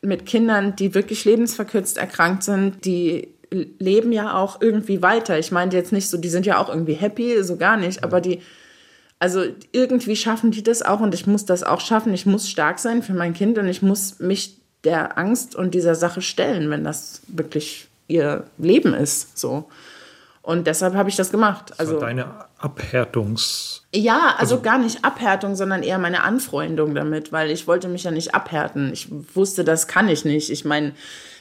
[0.00, 5.38] mit Kindern, die wirklich lebensverkürzt erkrankt sind, die leben ja auch irgendwie weiter.
[5.38, 8.20] Ich meinte jetzt nicht so, die sind ja auch irgendwie happy, so gar nicht, aber
[8.20, 8.40] die,
[9.18, 12.12] also irgendwie schaffen die das auch und ich muss das auch schaffen.
[12.14, 15.94] Ich muss stark sein für mein Kind und ich muss mich der Angst und dieser
[15.94, 19.68] Sache stellen, wenn das wirklich ihr Leben ist, so.
[20.42, 21.72] Und deshalb habe ich das gemacht.
[21.76, 23.82] Also Also deine Abhärtungs...
[23.92, 28.12] ja, also, gar nicht Abhärtung, sondern eher meine Anfreundung damit, weil ich wollte mich ja
[28.12, 28.92] nicht abhärten.
[28.92, 30.50] Ich wusste, das kann ich nicht.
[30.50, 30.92] Ich meine,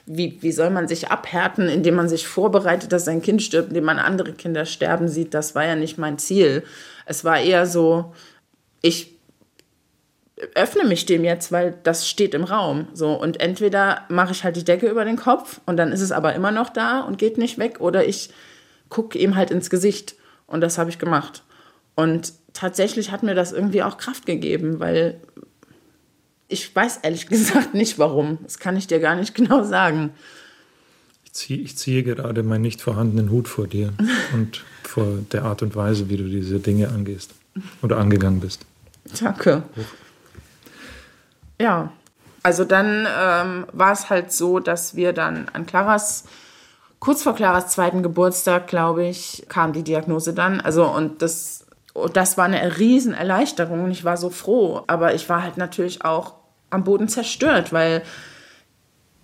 [0.05, 3.85] wie, wie soll man sich abhärten, indem man sich vorbereitet, dass sein Kind stirbt, indem
[3.85, 5.33] man andere Kinder sterben sieht?
[5.33, 6.63] Das war ja nicht mein Ziel.
[7.05, 8.13] Es war eher so,
[8.81, 9.15] ich
[10.53, 12.87] öffne mich dem jetzt, weil das steht im Raum.
[12.93, 16.11] So und entweder mache ich halt die Decke über den Kopf und dann ist es
[16.11, 18.29] aber immer noch da und geht nicht weg, oder ich
[18.89, 20.15] gucke ihm halt ins Gesicht
[20.45, 21.43] und das habe ich gemacht.
[21.95, 25.19] Und tatsächlich hat mir das irgendwie auch Kraft gegeben, weil
[26.47, 28.39] ich weiß ehrlich gesagt nicht warum.
[28.43, 30.11] Das kann ich dir gar nicht genau sagen.
[31.23, 33.93] Ich ziehe, ich ziehe gerade meinen nicht vorhandenen Hut vor dir
[34.33, 37.31] und vor der Art und Weise, wie du diese Dinge angehst
[37.81, 38.65] oder angegangen bist.
[39.19, 39.63] Danke.
[41.59, 41.91] Ja,
[42.45, 46.25] also dann ähm, war es halt so, dass wir dann an Claras,
[46.99, 50.61] kurz vor Claras zweiten Geburtstag, glaube ich, kam die Diagnose dann.
[50.61, 51.64] Also und das,
[52.13, 54.83] das war eine riesen Erleichterung und ich war so froh.
[54.87, 56.35] Aber ich war halt natürlich auch
[56.69, 58.03] am Boden zerstört, weil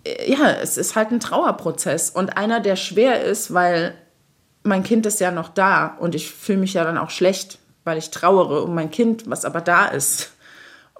[0.05, 3.93] äh, ja, es ist halt ein Trauerprozess und einer, der schwer ist, weil
[4.63, 7.97] mein Kind ist ja noch da und ich fühle mich ja dann auch schlecht, weil
[7.97, 10.31] ich trauere um mein Kind, was aber da ist.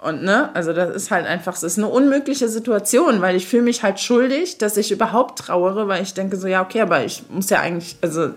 [0.02, 3.62] Und ne, also das ist halt einfach, es ist eine unmögliche Situation, weil ich fühle
[3.62, 7.22] mich halt schuldig, dass ich überhaupt trauere, weil ich denke so, ja, okay, aber ich
[7.30, 8.30] muss ja eigentlich, also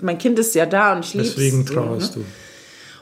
[0.00, 1.34] mein Kind ist ja da und ich liebe es.
[1.34, 2.22] Deswegen so, trauerst ne?
[2.22, 2.47] du.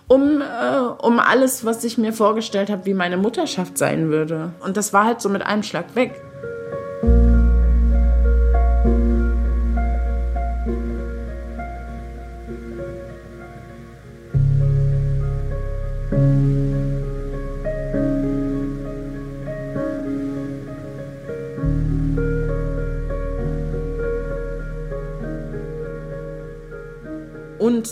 [0.09, 4.53] Um, äh, um alles, was ich mir vorgestellt habe, wie meine Mutterschaft sein würde.
[4.61, 6.21] Und das war halt so mit einem Schlag weg.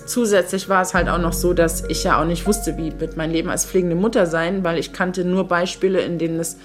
[0.06, 3.16] Zusätzlich war es halt auch noch so, dass ich ja auch nicht wusste, wie wird
[3.16, 6.56] mein Leben als pflegende Mutter sein, weil ich kannte nur Beispiele, in denen es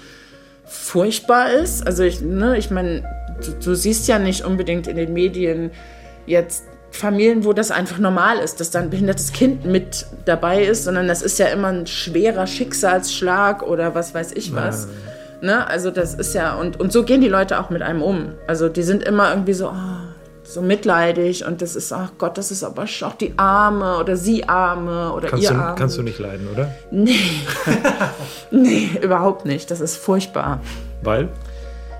[0.64, 1.86] furchtbar ist.
[1.86, 3.02] Also ich, ne, ich meine,
[3.44, 5.70] du, du siehst ja nicht unbedingt in den Medien
[6.26, 10.84] jetzt Familien, wo das einfach normal ist, dass da ein behindertes Kind mit dabei ist,
[10.84, 14.88] sondern das ist ja immer ein schwerer Schicksalsschlag oder was weiß ich was.
[15.40, 15.66] Ne?
[15.66, 18.32] Also das ist ja, und, und so gehen die Leute auch mit einem um.
[18.46, 19.99] Also die sind immer irgendwie so, oh,
[20.52, 24.48] so mitleidig und das ist, ach Gott, das ist aber auch die Arme oder sie
[24.48, 25.74] Arme oder Kannst ihr du, Arme.
[25.76, 26.72] kannst du nicht leiden, oder?
[26.90, 27.18] Nee.
[28.50, 29.70] nee, überhaupt nicht.
[29.70, 30.60] Das ist furchtbar.
[31.02, 31.28] Weil?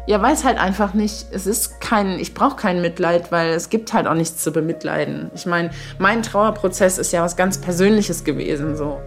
[0.07, 3.93] Ja, weiß halt einfach nicht, es ist kein, ich brauche kein Mitleid, weil es gibt
[3.93, 5.31] halt auch nichts zu bemitleiden.
[5.35, 9.01] Ich meine, mein Trauerprozess ist ja was ganz Persönliches gewesen, so.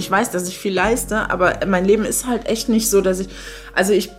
[0.00, 3.20] Ich weiß, dass ich viel leiste, aber mein Leben ist halt echt nicht so, dass
[3.20, 3.28] ich,
[3.74, 4.10] also ich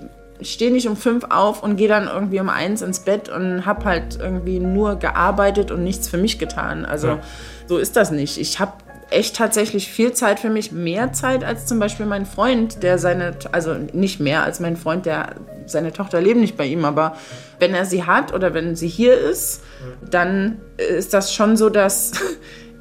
[0.42, 3.86] stehe nicht um fünf auf und gehe dann irgendwie um eins ins Bett und habe
[3.86, 6.86] halt irgendwie nur gearbeitet und nichts für mich getan.
[6.86, 7.20] Also Ja.
[7.68, 8.38] so ist das nicht.
[8.38, 8.74] Ich habe
[9.10, 13.34] echt tatsächlich viel Zeit für mich, mehr Zeit als zum Beispiel mein Freund, der seine,
[13.52, 17.18] also nicht mehr als mein Freund, der seine Tochter lebt nicht bei ihm, aber
[17.60, 19.62] wenn er sie hat oder wenn sie hier ist,
[20.10, 22.14] dann ist das schon so, dass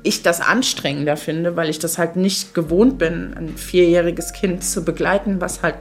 [0.03, 4.85] ich das anstrengender finde, weil ich das halt nicht gewohnt bin, ein vierjähriges Kind zu
[4.85, 5.75] begleiten, was halt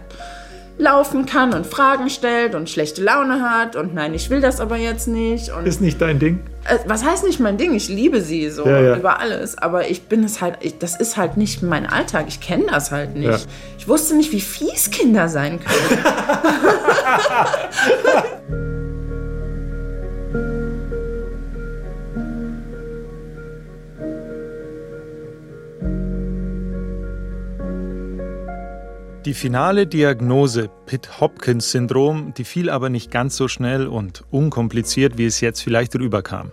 [0.78, 4.78] laufen kann und Fragen stellt und schlechte Laune hat und nein, ich will das aber
[4.78, 6.40] jetzt nicht und Ist nicht dein Ding?
[6.64, 7.74] äh, was heißt nicht mein Ding?
[7.76, 8.96] Ich liebe sie so Ja, ja.
[8.96, 12.26] über alles, aber ich bin es halt, ich, das ist halt nicht mein Alltag.
[12.30, 13.28] Ich kenne das halt nicht.
[13.30, 13.38] Ja.
[13.78, 16.04] Ich wusste nicht, wie fies Kinder sein können.
[29.30, 35.40] Die finale Diagnose Pitt-Hopkins-Syndrom, die fiel aber nicht ganz so schnell und unkompliziert, wie es
[35.40, 36.52] jetzt vielleicht rüberkam.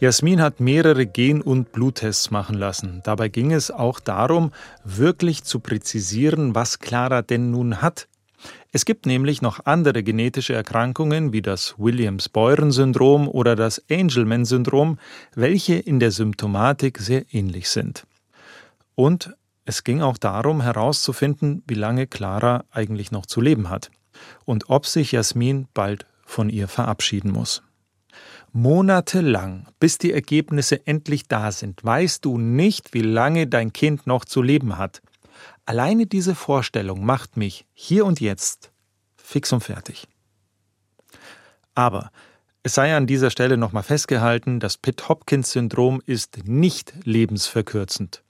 [0.00, 3.02] Jasmin hat mehrere Gen- und Bluttests machen lassen.
[3.04, 4.52] Dabei ging es auch darum,
[4.82, 8.08] wirklich zu präzisieren, was Clara denn nun hat.
[8.72, 14.98] Es gibt nämlich noch andere genetische Erkrankungen wie das Williams-Beuren-Syndrom oder das Angelman-Syndrom,
[15.34, 18.06] welche in der Symptomatik sehr ähnlich sind.
[18.94, 23.90] Und es ging auch darum herauszufinden, wie lange Clara eigentlich noch zu leben hat
[24.44, 27.62] und ob sich Jasmin bald von ihr verabschieden muss.
[28.52, 34.24] Monatelang, bis die Ergebnisse endlich da sind, weißt du nicht, wie lange dein Kind noch
[34.24, 35.02] zu leben hat.
[35.66, 38.70] Alleine diese Vorstellung macht mich hier und jetzt
[39.16, 40.06] fix und fertig.
[41.74, 42.12] Aber
[42.62, 48.22] es sei an dieser Stelle nochmal festgehalten, das Pitt-Hopkins-Syndrom ist nicht lebensverkürzend.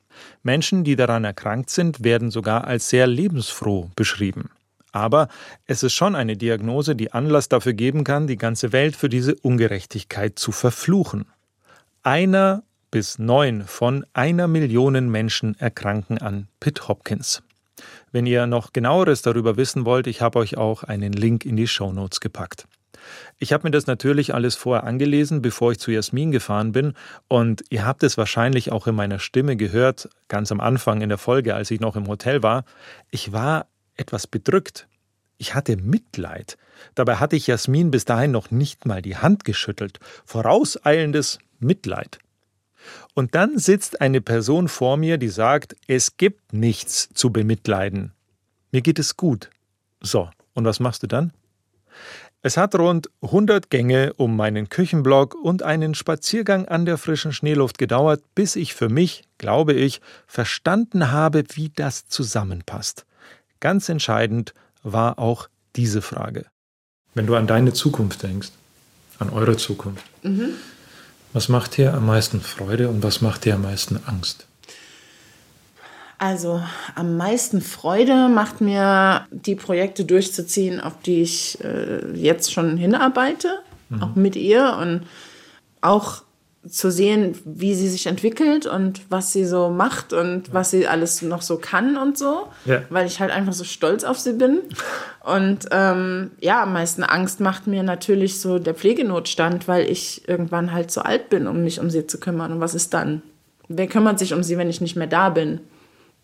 [0.43, 4.51] Menschen, die daran erkrankt sind, werden sogar als sehr lebensfroh beschrieben.
[4.93, 5.29] Aber
[5.67, 9.35] es ist schon eine Diagnose, die Anlass dafür geben kann, die ganze Welt für diese
[9.35, 11.27] Ungerechtigkeit zu verfluchen.
[12.03, 17.43] Einer bis neun von einer Million Menschen erkranken an Pitt-Hopkins.
[18.11, 21.69] Wenn ihr noch genaueres darüber wissen wollt, ich habe euch auch einen Link in die
[21.69, 22.67] Shownotes gepackt.
[23.39, 26.95] Ich habe mir das natürlich alles vorher angelesen, bevor ich zu Jasmin gefahren bin.
[27.29, 31.19] Und ihr habt es wahrscheinlich auch in meiner Stimme gehört, ganz am Anfang in der
[31.19, 32.65] Folge, als ich noch im Hotel war.
[33.11, 33.67] Ich war
[33.97, 34.89] etwas bedrückt.
[35.39, 36.57] Ich hatte Mitleid.
[36.95, 39.99] Dabei hatte ich Jasmin bis dahin noch nicht mal die Hand geschüttelt.
[40.25, 42.19] Vorauseilendes Mitleid.
[43.15, 48.13] Und dann sitzt eine Person vor mir, die sagt, es gibt nichts zu bemitleiden.
[48.73, 49.51] Mir geht es gut.
[50.01, 51.33] So, und was machst du dann?
[52.47, 57.77] Es hat rund 100 Gänge um meinen Küchenblock und einen Spaziergang an der frischen Schneeluft
[57.77, 63.05] gedauert, bis ich für mich, glaube ich, verstanden habe, wie das zusammenpasst.
[63.59, 64.55] Ganz entscheidend
[64.85, 66.47] war auch diese Frage.
[67.15, 68.51] Wenn du an deine Zukunft denkst,
[69.19, 70.05] an eure Zukunft,
[71.33, 74.47] was macht dir am meisten Freude und was macht dir am meisten Angst?
[76.19, 76.63] Also
[76.95, 83.59] am meisten Freude macht mir die Projekte durchzuziehen, auf die ich äh, jetzt schon hinarbeite.
[84.01, 85.03] auch mit ihr und
[85.81, 86.23] auch
[86.69, 91.23] zu sehen, wie sie sich entwickelt und was sie so macht und was sie alles
[91.23, 92.81] noch so kann und so, Ja.
[92.91, 94.59] weil ich halt einfach so stolz auf sie bin.
[95.25, 100.73] Und ähm, ja, am meisten Angst macht mir natürlich so der Pflegenotstand, weil ich irgendwann
[100.73, 102.51] halt zu alt bin, um mich um sie zu kümmern.
[102.51, 103.23] Und was ist dann?
[103.69, 105.61] Wer kümmert sich um sie, wenn ich nicht mehr da bin?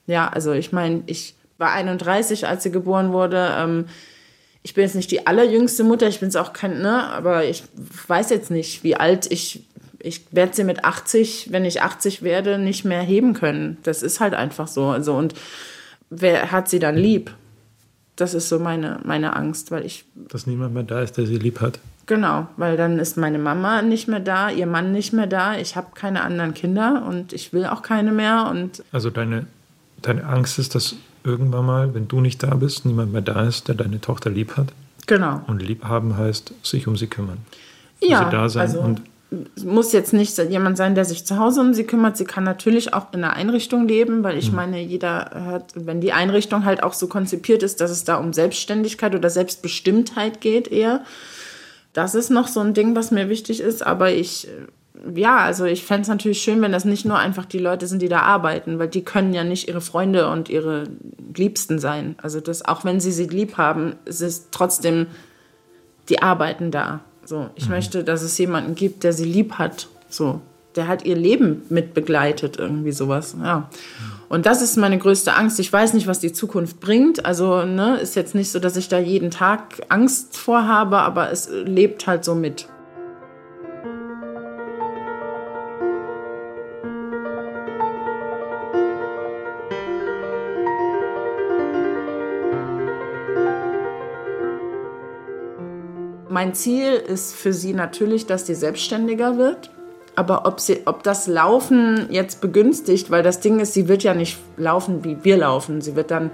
[0.07, 3.55] Ja, also ich meine, ich war 31, als sie geboren wurde.
[3.57, 3.87] Ähm,
[4.65, 7.65] ich bin jetzt nicht die allerjüngste Mutter, ich bin es auch kein, ne, aber ich
[8.07, 9.65] weiß jetzt nicht, wie alt ich,
[9.99, 13.79] ich werde sie mit 80, wenn ich 80 werde, nicht mehr heben können.
[13.83, 14.87] Das ist halt einfach so.
[14.87, 15.35] Also, und
[16.11, 17.33] wer hat sie dann lieb?
[18.15, 21.39] Das ist so meine, meine Angst, weil ich, Dass niemand mehr da ist, der sie
[21.39, 21.79] lieb hat.
[22.07, 25.77] genau, weil dann ist meine Mama nicht mehr da, ihr Mann nicht mehr da, ich
[25.77, 29.47] habe keine anderen Kinder und ich will auch keine mehr und Also deine,
[30.03, 33.69] deine Angst ist, dass irgendwann mal, wenn du nicht da bist, niemand mehr da ist,
[33.69, 34.69] der deine Tochter lieb hat.
[35.07, 35.41] genau.
[35.47, 37.39] Und lieb haben heißt, sich um sie kümmern.
[38.01, 39.03] Ja, sie da sein also und-
[39.57, 42.19] es muss jetzt nicht jemand sein, der sich zu Hause um sie kümmert.
[42.19, 44.57] Sie kann natürlich auch in einer Einrichtung leben, weil ich Mhm.
[44.57, 48.35] meine, jeder hat, wenn die Einrichtung halt auch so konzipiert ist, dass es da um
[48.35, 51.03] Selbstständigkeit oder Selbstbestimmtheit geht eher.
[51.95, 54.49] Das ist noch so ein Ding, was mir wichtig ist, aber ich,
[55.15, 58.03] ja, also ich fände es natürlich schön, wenn das nicht nur einfach die Leute sind,
[58.03, 60.85] die da arbeiten, weil die können ja nicht ihre Freunde und ihre
[61.35, 62.17] Liebsten sein.
[62.23, 65.07] Also das, auch wenn sie sie lieb haben, es ist trotzdem
[66.09, 67.01] die arbeiten da.
[67.25, 69.89] So, ich möchte, dass es jemanden gibt, der sie lieb hat.
[70.09, 70.41] So,
[70.75, 73.37] der hat ihr Leben mit begleitet, irgendwie sowas.
[73.41, 73.71] Ja.
[74.29, 75.61] Und das ist meine größte Angst.
[75.61, 77.25] Ich weiß nicht, was die Zukunft bringt.
[77.25, 81.49] Also, ne, ist jetzt nicht so, dass ich da jeden Tag Angst vorhabe, aber es
[81.51, 82.67] lebt halt so mit.
[96.33, 99.69] Mein Ziel ist für sie natürlich, dass sie selbstständiger wird.
[100.17, 104.15] Aber ob, sie, ob das Laufen jetzt begünstigt, weil das Ding ist, sie wird ja
[104.15, 105.83] nicht laufen, wie wir laufen.
[105.83, 106.31] Sie wird dann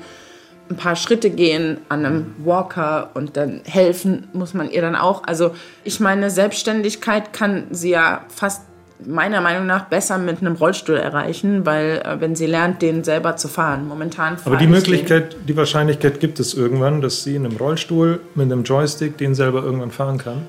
[0.71, 5.25] ein paar Schritte gehen an einem Walker und dann helfen muss man ihr dann auch.
[5.25, 5.51] Also
[5.83, 8.68] ich meine, Selbstständigkeit kann sie ja fast
[9.07, 13.37] meiner Meinung nach besser mit einem Rollstuhl erreichen, weil äh, wenn sie lernt, den selber
[13.37, 13.87] zu fahren.
[13.89, 18.21] Momentan Aber die ich Möglichkeit, die Wahrscheinlichkeit gibt es irgendwann, dass sie in einem Rollstuhl
[18.35, 20.43] mit einem Joystick den selber irgendwann fahren kann.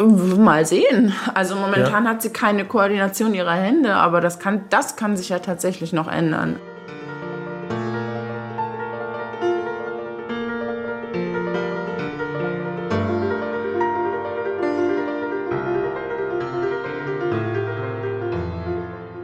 [0.00, 1.12] den mal sehen.
[1.34, 2.10] Also momentan Ja.
[2.10, 6.10] hat sie keine Koordination ihrer Hände, aber das kann, das kann sich ja tatsächlich noch
[6.10, 6.56] ändern.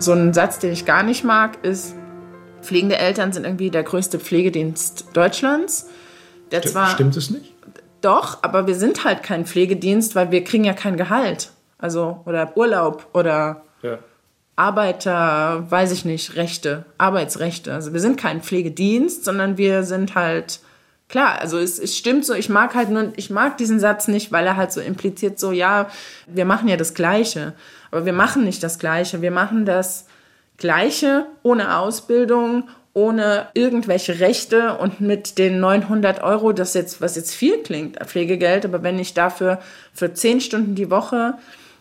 [0.08, 1.94] So ein Satz, den ich gar nicht mag, ist,
[2.62, 5.90] pflegende Eltern sind irgendwie der größte Pflegedienst Deutschlands.
[6.50, 7.52] Der zwar Stimmt es nicht?
[8.00, 11.50] doch, aber wir sind halt kein Pflegedienst, weil wir kriegen ja kein Gehalt.
[11.76, 13.98] Also, oder Urlaub oder Ja.
[14.56, 17.74] Arbeiter, weiß ich nicht, Rechte, Arbeitsrechte.
[17.74, 20.60] Also wir sind kein Pflegedienst, sondern wir sind halt,
[21.10, 24.32] klar, also es, es stimmt so, ich mag halt nur, ich mag diesen Satz nicht,
[24.32, 25.90] weil er halt so impliziert so, ja,
[26.26, 27.52] wir machen ja das Gleiche.
[27.90, 29.22] Aber wir machen nicht das Gleiche.
[29.22, 30.06] Wir machen das
[30.56, 37.34] Gleiche ohne Ausbildung, ohne irgendwelche Rechte und mit den 900 Euro, das jetzt, was jetzt
[37.34, 39.60] viel klingt, Pflegegeld, aber wenn ich dafür
[39.92, 41.34] für 10 Stunden die Woche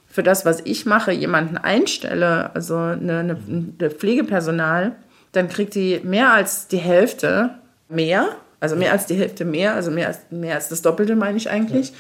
[0.08, 3.38] für das, was ich mache, jemanden einstelle, also eine, eine,
[3.80, 4.96] eine Pflegepersonal,
[5.32, 7.56] dann kriegt die mehr als die Hälfte
[7.90, 11.38] mehr, also mehr als die Hälfte mehr, also mehr als, mehr als das Doppelte meine
[11.38, 11.94] ich eigentlich.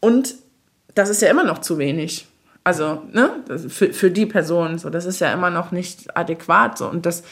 [0.00, 0.34] Und
[0.94, 2.26] das ist ja immer noch zu wenig.
[2.62, 3.30] Also, ne,
[3.68, 7.22] für, für die Person, so, das ist ja immer noch nicht adäquat, so, und das,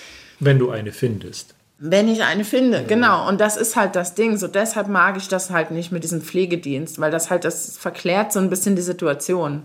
[0.41, 1.55] Wenn du eine findest.
[1.79, 3.29] wenn ich eine finde, genau.
[3.29, 4.37] Und das ist halt das Ding.
[4.37, 8.33] So deshalb mag ich das halt nicht mit diesem Pflegedienst, weil das halt, das verklärt
[8.33, 9.63] so ein bisschen die Situation.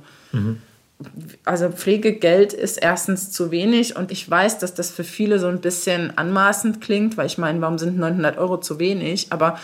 [1.43, 5.60] Also Pflegegeld ist erstens zu wenig und ich weiß, dass das für viele so ein
[5.60, 9.28] bisschen anmaßend klingt, weil ich meine, warum sind 900 Euro zu wenig?
[9.32, 9.60] Aber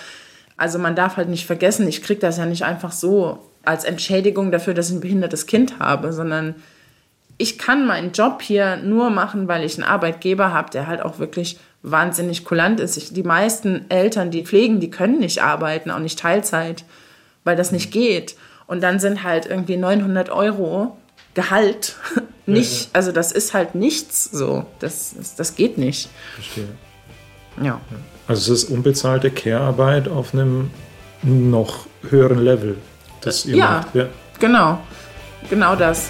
[0.57, 3.39] also man darf halt nicht vergessen, ich kriege das ja nicht einfach so
[3.69, 6.55] als Entschädigung dafür, dass ich ein behindertes Kind habe, sondern
[7.37, 11.19] ich kann meinen Job hier nur machen, weil ich einen Arbeitgeber habe, der halt auch
[11.19, 12.97] wirklich wahnsinnig kulant ist.
[12.97, 16.83] Ich, die meisten Eltern, die pflegen, die können nicht arbeiten, auch nicht Teilzeit,
[17.43, 18.35] weil das nicht geht.
[18.65, 20.97] Und dann sind halt irgendwie 900 Euro
[21.35, 21.95] Gehalt
[22.47, 24.65] nicht, also das ist halt nichts so.
[24.79, 26.09] Das, das, das geht nicht.
[26.33, 26.69] Verstehe.
[27.61, 27.79] Ja.
[28.27, 30.71] Also es ist unbezahlte Care-Arbeit auf einem
[31.21, 32.77] noch höheren Level,
[33.21, 33.65] das ihr Ja.
[33.71, 33.95] macht.
[33.95, 34.05] Ja.
[34.39, 34.79] Genau.
[35.49, 36.09] Genau das.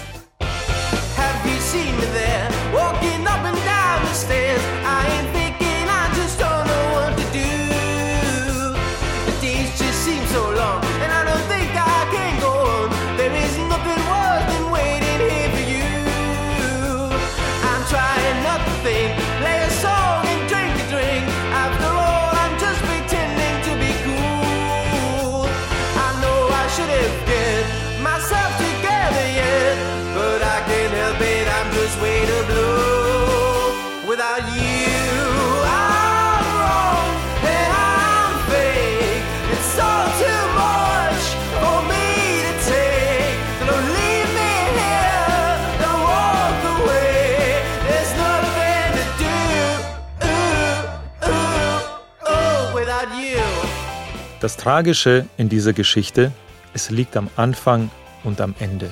[54.40, 56.32] Das Tragische in dieser Geschichte,
[56.72, 57.90] es liegt am Anfang
[58.24, 58.90] und am Ende.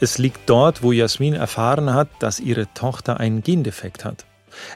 [0.00, 4.26] Es liegt dort, wo Jasmin erfahren hat, dass ihre Tochter einen Gendefekt hat.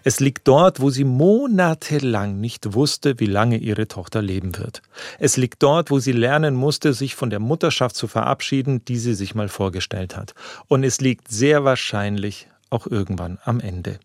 [0.04, 4.80] Es liegt dort, wo sie monatelang nicht wusste, wie lange ihre Tochter leben wird.
[5.18, 9.14] Es liegt dort, wo sie lernen musste, sich von der Mutterschaft zu verabschieden, die sie
[9.14, 10.34] sich mal vorgestellt hat.
[10.68, 13.98] Und es liegt sehr wahrscheinlich auch irgendwann am Ende.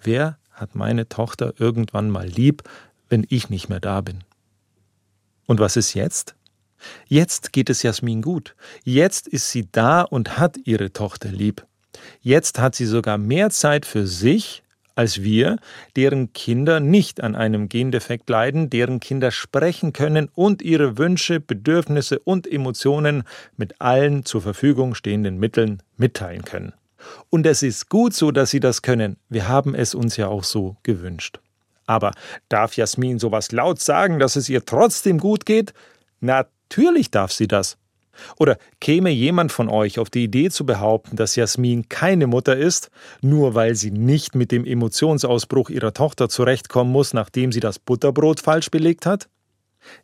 [0.00, 2.62] Wer hat meine Tochter irgendwann mal lieb,
[3.08, 4.22] wenn ich nicht mehr da bin?
[5.48, 6.36] Und was ist jetzt?
[7.06, 8.54] Jetzt geht es Jasmin gut.
[8.84, 11.66] Jetzt ist sie da und hat ihre Tochter lieb.
[12.20, 14.62] Jetzt hat sie sogar mehr Zeit für sich
[14.94, 15.58] als wir,
[15.94, 22.18] deren Kinder nicht an einem Gendefekt leiden, deren Kinder sprechen können und ihre Wünsche, Bedürfnisse
[22.18, 23.22] und Emotionen
[23.56, 26.72] mit allen zur Verfügung stehenden Mitteln mitteilen können.
[27.30, 29.16] Und es ist gut so, dass sie das können.
[29.28, 31.38] Wir haben es uns ja auch so gewünscht.
[31.88, 32.12] Aber
[32.50, 35.72] darf Jasmin sowas laut sagen, dass es ihr trotzdem gut geht?
[36.20, 37.78] Natürlich darf sie das.
[38.36, 42.90] Oder käme jemand von euch auf die Idee zu behaupten, dass Jasmin keine Mutter ist,
[43.22, 48.40] nur weil sie nicht mit dem Emotionsausbruch ihrer Tochter zurechtkommen muss, nachdem sie das Butterbrot
[48.40, 49.28] falsch belegt hat?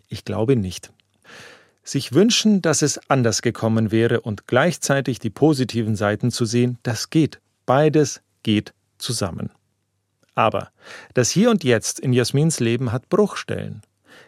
[0.09, 0.91] Ich glaube nicht.
[1.83, 7.11] Sich wünschen, dass es anders gekommen wäre und gleichzeitig die positiven Seiten zu sehen, das
[7.11, 7.41] geht.
[7.67, 9.51] Beides geht zusammen.
[10.35, 10.71] Aber
[11.15, 13.83] das Hier und Jetzt in Jasmins Leben hat Bruchstellen.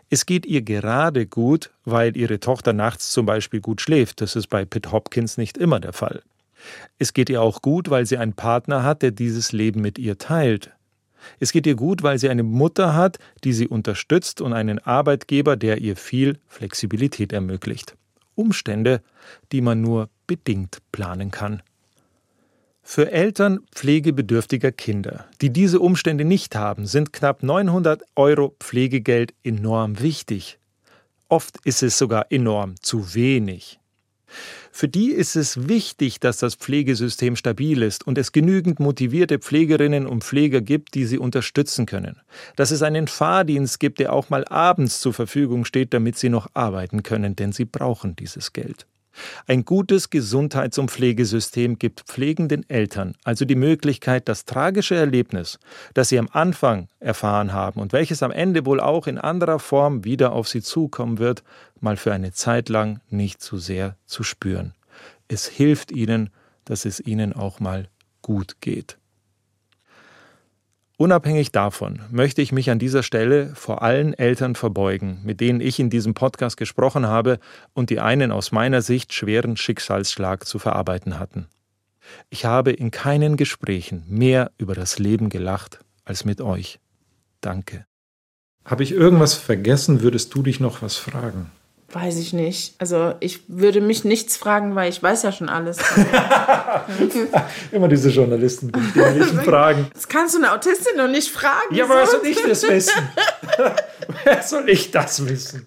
[0.09, 4.21] Es geht ihr gerade gut, weil ihre Tochter nachts zum Beispiel gut schläft.
[4.21, 6.23] Das ist bei Pitt Hopkins nicht immer der Fall.
[6.99, 10.19] Es geht ihr auch gut, weil sie einen Partner hat, der dieses Leben mit ihr
[10.19, 10.71] teilt.
[11.41, 15.57] Es geht ihr gut, weil sie eine Mutter hat, die sie unterstützt und einen Arbeitgeber,
[15.57, 17.97] der ihr viel Flexibilität ermöglicht.
[18.37, 19.03] Umstände,
[19.51, 21.63] die man nur bedingt planen kann.
[22.89, 30.01] Für Eltern pflegebedürftiger Kinder, die diese Umstände nicht haben, sind knapp 900 Euro Pflegegeld enorm
[30.01, 30.61] wichtig.
[31.29, 33.81] Oft ist es sogar enorm zu wenig.
[34.71, 40.07] Für die ist es wichtig, dass das Pflegesystem stabil ist und es genügend motivierte Pflegerinnen
[40.07, 42.21] und Pfleger gibt, die sie unterstützen können.
[42.55, 46.47] Dass es einen Fahrdienst gibt, der auch mal abends zur Verfügung steht, damit sie noch
[46.55, 48.87] arbeiten können, denn sie brauchen dieses Geld.
[49.47, 55.59] Ein gutes Gesundheits- und Pflegesystem gibt pflegenden Eltern also die Möglichkeit, das tragische Erlebnis,
[55.95, 60.05] das sie am Anfang erfahren haben und welches am Ende wohl auch in anderer Form
[60.05, 61.43] wieder auf sie zukommen wird,
[61.81, 64.75] mal für eine Zeit lang nicht zu sehr zu spüren.
[65.29, 66.31] Es hilft ihnen,
[66.65, 67.89] dass es ihnen auch mal
[68.23, 68.99] gut geht.
[70.99, 75.79] Unabhängig davon möchte ich mich an dieser Stelle vor allen Eltern verbeugen, mit denen ich
[75.79, 77.39] in diesem Podcast gesprochen habe
[77.75, 81.49] und die einen aus meiner Sicht schweren Schicksalsschlag zu verarbeiten hatten.
[82.31, 86.81] Ich habe in keinen Gesprächen mehr über das Leben gelacht als mit euch.
[87.43, 87.85] Danke.
[88.65, 90.01] Habe ich irgendwas vergessen?
[90.01, 91.51] Würdest du dich noch was fragen?
[91.93, 92.75] Weiß ich nicht.
[92.79, 95.79] Also ich würde mich nichts fragen, weil ich weiß ja schon alles.
[97.73, 99.89] Immer diese Journalisten, die dämlichen Fragen.
[99.95, 101.75] Das kannst du eine Autistin noch nicht fragen.
[101.75, 103.09] Ja, aber wer soll ich das wissen?
[104.25, 105.67] wer soll ich das wissen?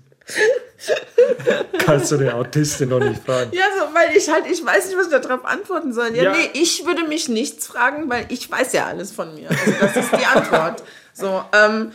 [1.86, 3.52] Kannst du eine Autistin noch nicht fragen?
[3.54, 6.16] Ja, so, weil ich halt, ich weiß nicht, was ich darauf antworten soll.
[6.16, 6.32] Ja, Ja.
[6.34, 9.50] nee, ich würde mich nichts fragen, weil ich weiß ja alles von mir.
[9.50, 10.84] Also das ist die Antwort.
[11.14, 11.92] So, ähm,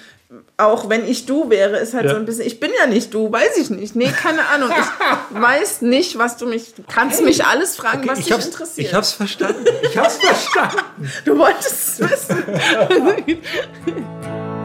[0.57, 2.11] auch wenn ich du wäre, ist halt Ja.
[2.13, 3.95] so ein bisschen, ich bin ja nicht du, weiß ich nicht.
[3.95, 4.71] Nee, keine Ahnung.
[4.71, 8.89] Ich weiß nicht, was du mich, du kannst mich alles fragen, was ich dich interessiert.
[8.89, 9.65] ich hab's verstanden.
[9.83, 10.79] Ich hab's verstanden.
[11.25, 12.43] du wolltest es wissen.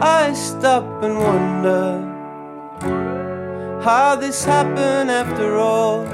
[0.02, 2.00] I stop and wonder
[3.84, 6.04] how this happened after all.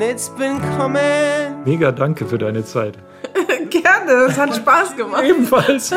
[0.00, 1.64] It's been coming.
[1.64, 2.94] Mega danke für deine Zeit.
[3.70, 5.24] Gerne, es hat Spaß gemacht.
[5.24, 5.90] Ebenfalls.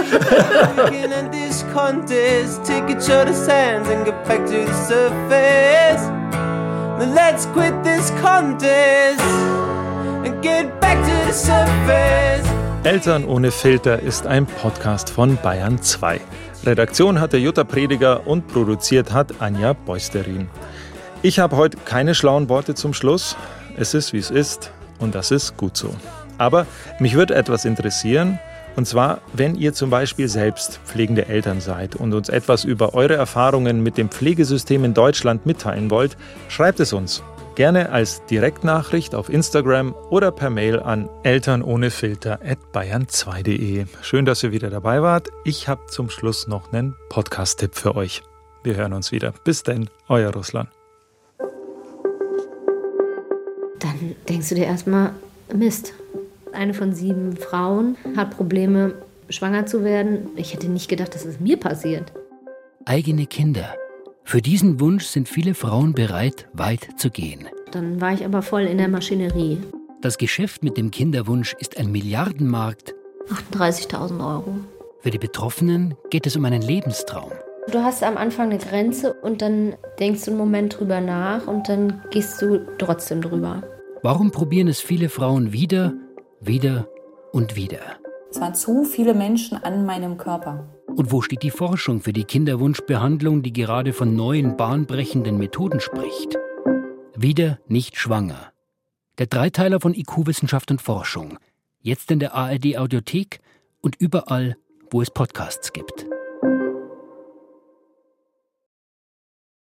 [7.14, 9.22] Let's quit this contest
[10.26, 12.48] and get back to the surface.
[12.84, 16.20] Eltern ohne Filter ist ein Podcast von Bayern 2.
[16.66, 20.50] Redaktion hatte Jutta Prediger und produziert hat Anja Beusterin.
[21.22, 23.36] Ich habe heute keine schlauen Worte zum Schluss.
[23.82, 25.90] Es ist, wie es ist und das ist gut so.
[26.38, 26.68] Aber
[27.00, 28.38] mich würde etwas interessieren,
[28.76, 33.16] und zwar, wenn ihr zum Beispiel selbst pflegende Eltern seid und uns etwas über eure
[33.16, 36.16] Erfahrungen mit dem Pflegesystem in Deutschland mitteilen wollt,
[36.48, 37.24] schreibt es uns.
[37.56, 43.86] Gerne als Direktnachricht auf Instagram oder per Mail an elternohnefilter.bayern2.de.
[44.04, 45.30] Schön, dass ihr wieder dabei wart.
[45.44, 48.22] Ich habe zum Schluss noch einen Podcast-Tipp für euch.
[48.64, 49.34] Wir hören uns wieder.
[49.44, 50.70] Bis denn, euer Russland.
[54.02, 55.12] Dann denkst du dir erstmal,
[55.54, 55.94] Mist.
[56.54, 58.96] Eine von sieben Frauen hat Probleme,
[59.30, 60.30] schwanger zu werden.
[60.36, 62.12] Ich hätte nicht gedacht, dass es mir passiert.
[62.86, 63.76] Eigene Kinder.
[64.24, 67.48] Für diesen Wunsch sind viele Frauen bereit, weit zu gehen.
[67.72, 69.60] Dann war ich aber voll in der Maschinerie.
[70.02, 72.96] Das Geschäft mit dem Kinderwunsch ist ein Milliardenmarkt.
[73.54, 74.56] 38.000 Euro.
[75.02, 77.32] Für die Betroffenen geht es um einen Lebenstraum.
[77.72, 81.70] Du hast am Anfang eine Grenze und dann denkst du einen Moment drüber nach und
[81.70, 83.62] dann gehst du trotzdem drüber.
[84.04, 85.94] Warum probieren es viele Frauen wieder,
[86.40, 86.88] wieder
[87.34, 88.00] und wieder?
[88.32, 90.68] Es waren zu viele Menschen an meinem Körper.
[90.88, 96.40] Und wo steht die Forschung für die Kinderwunschbehandlung, die gerade von neuen, bahnbrechenden Methoden spricht?
[97.16, 98.52] Wieder nicht schwanger.
[99.20, 101.38] Der Dreiteiler von IQ Wissenschaft und Forschung.
[101.80, 103.40] Jetzt in der ARD Audiothek
[103.82, 104.58] und überall,
[104.90, 106.08] wo es Podcasts gibt.